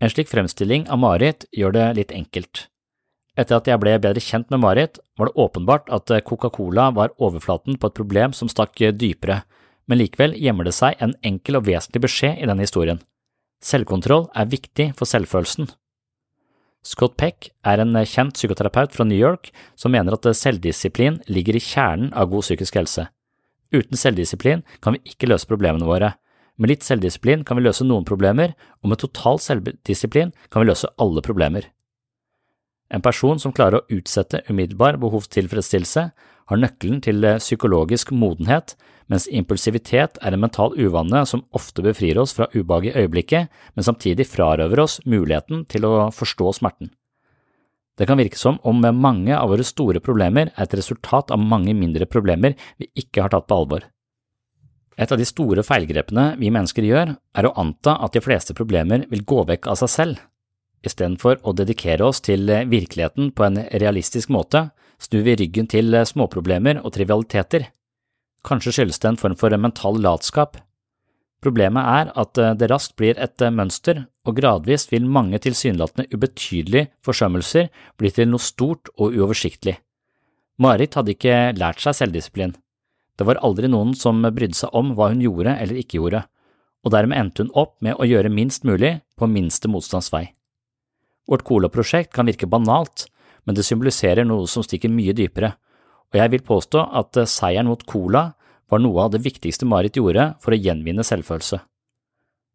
En 0.00 0.12
slik 0.12 0.28
fremstilling 0.28 0.88
av 0.92 1.00
Marit 1.00 1.46
gjør 1.56 1.72
det 1.72 1.86
litt 1.96 2.12
enkelt. 2.12 2.66
Etter 3.36 3.58
at 3.58 3.68
jeg 3.68 3.80
ble 3.80 3.94
bedre 4.00 4.20
kjent 4.20 4.50
med 4.52 4.60
Marit, 4.60 4.98
var 5.16 5.28
det 5.28 5.40
åpenbart 5.40 5.88
at 5.92 6.12
Coca-Cola 6.24 6.90
var 6.96 7.14
overflaten 7.16 7.76
på 7.80 7.88
et 7.88 7.96
problem 7.96 8.36
som 8.36 8.48
stakk 8.48 8.80
dypere, 8.96 9.42
men 9.88 10.00
likevel 10.00 10.36
gjemmer 10.36 10.68
det 10.68 10.74
seg 10.76 11.00
en 11.00 11.14
enkel 11.24 11.60
og 11.60 11.66
vesentlig 11.68 12.04
beskjed 12.06 12.40
i 12.42 12.48
denne 12.48 12.64
historien. 12.64 13.00
Selvkontroll 13.64 14.28
er 14.36 14.52
viktig 14.52 14.90
for 14.98 15.08
selvfølelsen. 15.08 15.70
Scott 16.86 17.16
Peck 17.18 17.50
er 17.66 17.80
en 17.82 17.96
kjent 18.06 18.36
psykoterapeut 18.36 18.92
fra 18.94 19.04
New 19.04 19.18
York 19.18 19.50
som 19.74 19.90
mener 19.94 20.14
at 20.14 20.28
selvdisiplin 20.38 21.18
ligger 21.26 21.56
i 21.56 21.62
kjernen 21.62 22.12
av 22.14 22.30
god 22.30 22.46
psykisk 22.46 22.76
helse. 22.78 23.08
Uten 23.74 23.98
selvdisiplin 23.98 24.62
kan 24.84 24.94
vi 24.94 25.12
ikke 25.12 25.32
løse 25.32 25.48
problemene 25.50 25.88
våre. 25.88 26.12
Med 26.56 26.72
litt 26.72 26.84
selvdisiplin 26.86 27.44
kan 27.44 27.58
vi 27.58 27.66
løse 27.66 27.84
noen 27.84 28.06
problemer, 28.08 28.54
og 28.80 28.92
med 28.92 29.00
total 29.02 29.40
selvdisiplin 29.42 30.32
kan 30.48 30.62
vi 30.62 30.70
løse 30.70 30.88
alle 31.00 31.24
problemer. 31.24 31.68
En 32.88 33.02
person 33.02 33.40
som 33.42 33.52
klarer 33.52 33.82
å 33.82 33.98
utsette 33.98 34.44
umiddelbar 34.48 34.98
behovstilfredsstillelse, 35.02 36.10
har 36.46 36.60
nøkkelen 36.62 37.00
til 37.02 37.24
psykologisk 37.42 38.12
modenhet, 38.14 38.76
mens 39.10 39.26
impulsivitet 39.26 40.20
er 40.22 40.34
en 40.34 40.42
mental 40.42 40.76
uvane 40.78 41.24
som 41.26 41.42
ofte 41.54 41.82
befrir 41.82 42.18
oss 42.22 42.34
fra 42.36 42.46
ubehaget 42.54 42.94
i 42.94 43.02
øyeblikket, 43.02 43.50
men 43.74 43.86
samtidig 43.86 44.28
frarøver 44.30 44.84
oss 44.84 45.00
muligheten 45.06 45.64
til 45.70 45.86
å 45.86 46.06
forstå 46.14 46.54
smerten. 46.60 46.92
Det 47.96 48.06
kan 48.06 48.20
virke 48.20 48.38
som 48.38 48.60
om 48.62 48.82
mange 49.00 49.34
av 49.34 49.50
våre 49.50 49.64
store 49.66 50.02
problemer 50.04 50.52
er 50.52 50.66
et 50.66 50.78
resultat 50.78 51.32
av 51.34 51.42
mange 51.42 51.74
mindre 51.74 52.06
problemer 52.06 52.54
vi 52.78 52.90
ikke 52.94 53.24
har 53.24 53.32
tatt 53.32 53.48
på 53.48 53.56
alvor. 53.56 53.86
Et 54.96 55.12
av 55.12 55.20
de 55.20 55.26
store 55.28 55.60
feilgrepene 55.66 56.30
vi 56.40 56.48
mennesker 56.52 56.86
gjør, 56.86 57.12
er 57.36 57.46
å 57.46 57.52
anta 57.60 57.98
at 58.04 58.16
de 58.16 58.22
fleste 58.24 58.56
problemer 58.56 59.04
vil 59.10 59.26
gå 59.28 59.42
vekk 59.50 59.68
av 59.72 59.80
seg 59.82 59.92
selv. 59.92 60.22
Istedenfor 60.86 61.42
å 61.44 61.52
dedikere 61.56 62.06
oss 62.06 62.22
til 62.24 62.48
virkeligheten 62.48 63.32
på 63.36 63.44
en 63.44 63.60
realistisk 63.82 64.32
måte, 64.32 64.70
snur 65.02 65.26
vi 65.26 65.36
ryggen 65.36 65.68
til 65.68 65.92
småproblemer 66.08 66.80
og 66.80 66.94
trivialiteter. 66.96 67.68
Kanskje 68.46 68.72
skyldes 68.78 69.02
det 69.02 69.10
en 69.10 69.20
form 69.20 69.36
for 69.36 69.52
mental 69.60 69.98
latskap. 70.00 70.56
Problemet 71.44 71.84
er 71.84 72.12
at 72.16 72.38
det 72.58 72.68
raskt 72.72 72.96
blir 72.96 73.18
et 73.20 73.42
mønster, 73.52 74.06
og 74.24 74.38
gradvis 74.38 74.88
vil 74.90 75.04
mange 75.04 75.38
tilsynelatende 75.44 76.08
ubetydelige 76.14 76.88
forsømmelser 77.04 77.68
bli 78.00 78.10
til 78.14 78.30
noe 78.30 78.42
stort 78.42 78.88
og 78.96 79.12
uoversiktlig. 79.12 79.76
Marit 80.62 80.96
hadde 80.96 81.12
ikke 81.12 81.52
lært 81.58 81.82
seg 81.84 81.98
selvdisiplin. 81.98 82.56
Det 83.16 83.24
var 83.24 83.40
aldri 83.44 83.68
noen 83.72 83.94
som 83.96 84.20
brydde 84.22 84.58
seg 84.58 84.74
om 84.76 84.92
hva 84.96 85.10
hun 85.12 85.22
gjorde 85.24 85.56
eller 85.56 85.80
ikke 85.80 85.98
gjorde, 86.00 86.22
og 86.84 86.92
dermed 86.92 87.18
endte 87.18 87.44
hun 87.44 87.52
opp 87.56 87.78
med 87.82 87.96
å 87.96 88.06
gjøre 88.06 88.32
minst 88.32 88.66
mulig 88.68 88.98
på 89.16 89.28
minste 89.30 89.70
motstands 89.72 90.12
vei. 90.12 90.28
Vårt 91.26 91.46
Cola-prosjekt 91.48 92.12
kan 92.14 92.28
virke 92.28 92.46
banalt, 92.46 93.08
men 93.44 93.56
det 93.56 93.64
symboliserer 93.66 94.26
noe 94.26 94.46
som 94.50 94.64
stikker 94.66 94.92
mye 94.92 95.14
dypere, 95.16 95.54
og 96.12 96.20
jeg 96.20 96.32
vil 96.34 96.44
påstå 96.46 96.82
at 97.00 97.18
seieren 97.30 97.70
mot 97.70 97.82
Cola 97.88 98.28
var 98.70 98.82
noe 98.82 99.06
av 99.06 99.14
det 99.14 99.24
viktigste 99.24 99.66
Marit 99.66 99.98
gjorde 99.98 100.34
for 100.42 100.54
å 100.54 100.60
gjenvinne 100.60 101.06
selvfølelse. 101.06 101.58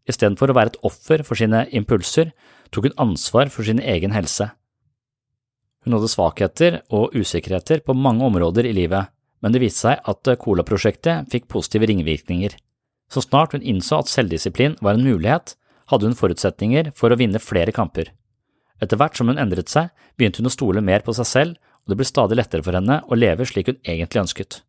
Istedenfor 0.09 0.51
å 0.51 0.55
være 0.57 0.73
et 0.73 0.81
offer 0.87 1.23
for 1.27 1.39
sine 1.39 1.65
impulser, 1.77 2.31
tok 2.71 2.87
hun 2.87 2.99
ansvar 3.05 3.51
for 3.53 3.67
sin 3.67 3.79
egen 3.79 4.15
helse. 4.15 4.49
Hun 5.85 5.97
hadde 5.97 6.11
svakheter 6.11 6.79
og 6.93 7.15
usikkerheter 7.17 7.81
på 7.85 7.95
mange 7.97 8.25
områder 8.27 8.67
i 8.69 8.75
livet, 8.75 9.11
men 9.41 9.53
det 9.53 9.61
viste 9.63 9.87
seg 9.87 10.05
at 10.07 10.31
Cola-prosjektet 10.41 11.29
fikk 11.33 11.49
positive 11.51 11.89
ringvirkninger. 11.89 12.55
Så 13.11 13.25
snart 13.25 13.55
hun 13.55 13.65
innså 13.65 13.99
at 13.99 14.11
selvdisiplin 14.11 14.77
var 14.81 14.95
en 14.95 15.05
mulighet, 15.05 15.55
hadde 15.91 16.07
hun 16.07 16.17
forutsetninger 16.17 16.93
for 16.95 17.11
å 17.11 17.19
vinne 17.19 17.41
flere 17.43 17.73
kamper. 17.75 18.13
Etter 18.81 18.97
hvert 18.97 19.17
som 19.17 19.29
hun 19.29 19.41
endret 19.41 19.69
seg, 19.69 19.91
begynte 20.17 20.41
hun 20.41 20.49
å 20.49 20.53
stole 20.53 20.81
mer 20.85 21.03
på 21.05 21.13
seg 21.17 21.27
selv, 21.27 21.59
og 21.83 21.91
det 21.91 21.99
ble 21.99 22.07
stadig 22.07 22.37
lettere 22.37 22.65
for 22.65 22.77
henne 22.77 23.01
å 23.05 23.17
leve 23.17 23.45
slik 23.49 23.69
hun 23.69 23.81
egentlig 23.81 24.23
ønsket. 24.23 24.61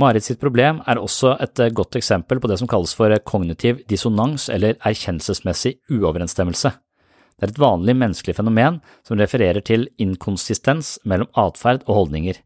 Marit 0.00 0.24
sitt 0.24 0.40
problem 0.40 0.80
er 0.88 1.00
også 1.00 1.34
et 1.44 1.60
eh, 1.60 1.72
godt 1.76 1.98
eksempel 1.98 2.40
på 2.40 2.48
det 2.48 2.56
som 2.60 2.68
kalles 2.70 2.94
for 2.96 3.12
kognitiv 3.26 3.82
dissonans 3.90 4.46
eller 4.52 4.78
erkjennelsesmessig 4.78 5.74
uoverensstemmelse. 5.92 6.72
Det 6.72 7.46
er 7.46 7.52
et 7.52 7.60
vanlig 7.60 7.96
menneskelig 7.98 8.36
fenomen 8.38 8.78
som 9.04 9.20
refererer 9.20 9.64
til 9.64 9.88
inkonsistens 10.00 10.96
mellom 11.04 11.28
atferd 11.40 11.84
og 11.86 11.98
holdninger. 11.98 12.38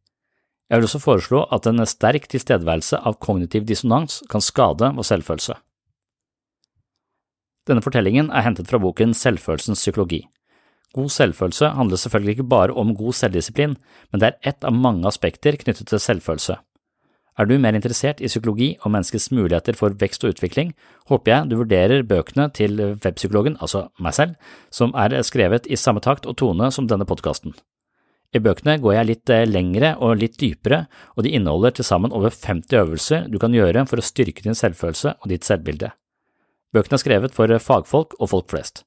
Jeg 0.71 0.81
vil 0.81 0.89
også 0.89 1.03
foreslå 1.03 1.45
at 1.53 1.67
en 1.69 1.85
sterk 1.87 2.27
tilstedeværelse 2.33 2.99
av 3.05 3.19
kognitiv 3.21 3.67
dissonans 3.69 4.23
kan 4.33 4.45
skade 4.45 4.91
vår 4.97 5.07
selvfølelse. 5.11 5.57
Denne 7.69 7.85
fortellingen 7.85 8.31
er 8.33 8.45
hentet 8.45 8.69
fra 8.69 8.81
boken 8.81 9.15
Selvfølelsens 9.17 9.81
psykologi. 9.81 10.25
God 10.95 11.11
selvfølelse 11.11 11.73
handler 11.75 11.97
selvfølgelig 11.97 12.37
ikke 12.37 12.49
bare 12.49 12.77
om 12.77 12.95
god 12.97 13.17
selvdisiplin, 13.19 13.77
men 14.13 14.21
det 14.21 14.29
er 14.29 14.51
ett 14.51 14.65
av 14.65 14.77
mange 14.77 15.09
aspekter 15.09 15.57
knyttet 15.59 15.89
til 15.91 16.01
selvfølelse. 16.01 16.57
Er 17.35 17.49
du 17.51 17.57
mer 17.59 17.75
interessert 17.75 18.21
i 18.23 18.31
psykologi 18.31 18.77
og 18.85 18.93
menneskets 18.95 19.33
muligheter 19.35 19.75
for 19.75 19.97
vekst 19.99 20.25
og 20.25 20.37
utvikling, 20.37 20.71
håper 21.11 21.33
jeg 21.33 21.51
du 21.51 21.57
vurderer 21.59 22.07
bøkene 22.07 22.47
til 22.55 22.79
webpsykologen, 23.03 23.57
altså 23.61 23.89
meg 23.99 24.15
selv, 24.15 24.37
som 24.71 24.95
er 24.95 25.17
skrevet 25.27 25.67
i 25.67 25.77
samme 25.77 26.01
takt 26.05 26.29
og 26.31 26.39
tone 26.39 26.71
som 26.71 26.87
denne 26.87 27.09
podkasten. 27.09 27.57
I 28.35 28.41
bøkene 28.43 28.81
går 28.83 28.97
jeg 28.97 29.09
litt 29.09 29.31
eh, 29.31 29.45
lengre 29.47 29.93
og 30.03 30.19
litt 30.19 30.35
dypere, 30.41 30.85
og 31.15 31.23
de 31.23 31.35
inneholder 31.39 31.77
til 31.77 31.87
sammen 31.87 32.15
over 32.15 32.35
50 32.35 32.81
øvelser 32.81 33.29
du 33.31 33.39
kan 33.43 33.55
gjøre 33.55 33.87
for 33.87 34.03
å 34.03 34.05
styrke 34.05 34.43
din 34.43 34.59
selvfølelse 34.59 35.15
og 35.21 35.31
ditt 35.31 35.47
selvbilde. 35.47 35.93
Bøkene 36.75 36.99
er 36.99 37.05
skrevet 37.05 37.37
for 37.37 37.55
fagfolk 37.63 38.19
og 38.19 38.33
folk 38.33 38.51
flest. 38.51 38.83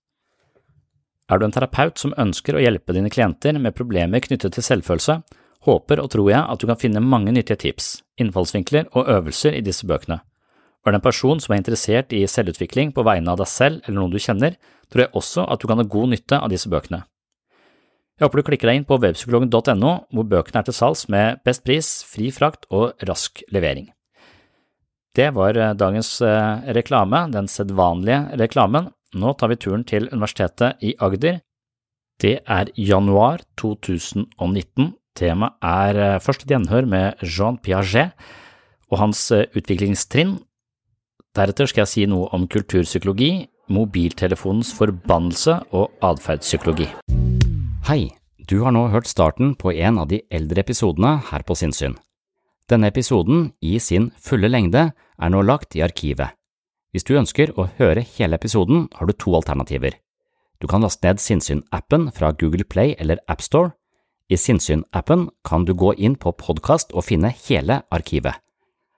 Er 1.32 1.40
du 1.40 1.48
en 1.48 1.56
terapeut 1.56 2.00
som 2.00 2.16
ønsker 2.20 2.56
å 2.56 2.64
hjelpe 2.64 2.96
dine 2.96 3.12
klienter 3.12 3.56
med 3.60 3.76
problemer 3.76 4.24
knyttet 4.24 4.56
til 4.56 4.64
selvfølelse, 4.64 5.22
håper 5.68 6.00
og 6.04 6.12
tror 6.12 6.30
jeg 6.32 6.44
at 6.44 6.60
du 6.60 6.68
kan 6.68 6.80
finne 6.80 7.04
mange 7.04 7.34
nyttige 7.36 7.60
tips, 7.64 8.02
innfallsvinkler 8.20 8.88
og 8.94 9.12
øvelser 9.12 9.56
i 9.56 9.64
disse 9.64 9.88
bøkene. 9.88 10.22
Er 10.88 10.94
du 10.94 11.00
en 11.00 11.04
person 11.04 11.40
som 11.44 11.52
er 11.52 11.60
interessert 11.60 12.14
i 12.16 12.24
selvutvikling 12.32 12.94
på 12.96 13.04
vegne 13.04 13.34
av 13.34 13.42
deg 13.42 13.50
selv 13.52 13.82
eller 13.84 14.00
noen 14.00 14.14
du 14.14 14.22
kjenner, 14.24 14.56
tror 14.88 15.04
jeg 15.04 15.16
også 15.20 15.44
at 15.52 15.60
du 15.60 15.68
kan 15.68 15.82
ha 15.82 15.88
god 15.88 16.14
nytte 16.14 16.40
av 16.40 16.52
disse 16.52 16.72
bøkene. 16.72 17.02
Jeg 18.18 18.26
håper 18.26 18.42
du 18.42 18.48
klikker 18.48 18.70
deg 18.72 18.80
inn 18.80 18.86
på 18.90 18.98
webpsykologen.no, 18.98 19.90
hvor 20.10 20.26
bøkene 20.26 20.64
er 20.64 20.66
til 20.66 20.74
salgs 20.74 21.04
med 21.14 21.38
best 21.46 21.62
pris, 21.62 21.90
fri 22.10 22.32
frakt 22.34 22.66
og 22.74 22.98
rask 23.06 23.44
levering. 23.54 23.92
Det 25.14 25.28
var 25.36 25.58
eh, 25.58 25.76
dagens 25.78 26.16
eh, 26.26 26.72
reklame, 26.74 27.28
den 27.34 27.46
sedvanlige 27.50 28.40
reklamen, 28.42 28.90
nå 29.14 29.36
tar 29.38 29.52
vi 29.54 29.60
turen 29.62 29.86
til 29.86 30.10
Universitetet 30.10 30.82
i 30.82 30.96
Agder. 30.98 31.44
Det 32.18 32.40
er 32.42 32.74
januar 32.74 33.46
2019. 33.62 34.90
Temaet 35.18 35.62
er 35.62 36.02
eh, 36.02 36.18
først 36.18 36.48
et 36.48 36.56
gjenhør 36.56 36.90
med 36.90 37.22
Jean 37.22 37.62
Piaget 37.62 38.18
og 38.90 38.98
hans 39.04 39.28
utviklingstrinn. 39.30 40.40
Deretter 41.38 41.70
skal 41.70 41.86
jeg 41.86 41.94
si 41.94 42.10
noe 42.10 42.34
om 42.34 42.50
kulturpsykologi, 42.50 43.46
mobiltelefonens 43.70 44.74
forbannelse 44.74 45.60
og 45.78 45.94
atferdspsykologi. 46.02 46.90
Hei, 47.88 48.10
du 48.36 48.58
har 48.66 48.74
nå 48.76 48.82
hørt 48.92 49.08
starten 49.08 49.54
på 49.56 49.72
en 49.72 49.96
av 50.02 50.10
de 50.12 50.18
eldre 50.28 50.60
episodene 50.60 51.22
her 51.30 51.46
på 51.48 51.56
Sinnsyn. 51.56 51.94
Denne 52.68 52.90
episoden, 52.92 53.54
i 53.64 53.78
sin 53.80 54.10
fulle 54.20 54.50
lengde, 54.52 54.82
er 54.92 55.32
nå 55.32 55.40
lagt 55.48 55.78
i 55.78 55.84
arkivet. 55.86 56.36
Hvis 56.92 57.08
du 57.08 57.14
ønsker 57.16 57.54
å 57.56 57.70
høre 57.78 58.04
hele 58.18 58.36
episoden, 58.36 58.90
har 58.92 59.08
du 59.08 59.14
to 59.16 59.32
alternativer. 59.40 59.96
Du 60.60 60.68
kan 60.68 60.84
laste 60.84 61.08
ned 61.08 61.24
Sinnsyn-appen 61.24 62.10
fra 62.12 62.34
Google 62.36 62.68
Play 62.68 62.92
eller 63.00 63.24
AppStore. 63.32 63.72
I 64.28 64.36
Sinnsyn-appen 64.36 65.30
kan 65.48 65.64
du 65.64 65.72
gå 65.72 65.94
inn 65.96 66.20
på 66.20 66.36
podkast 66.36 66.92
og 66.92 67.08
finne 67.08 67.32
hele 67.48 67.86
arkivet. 67.88 68.36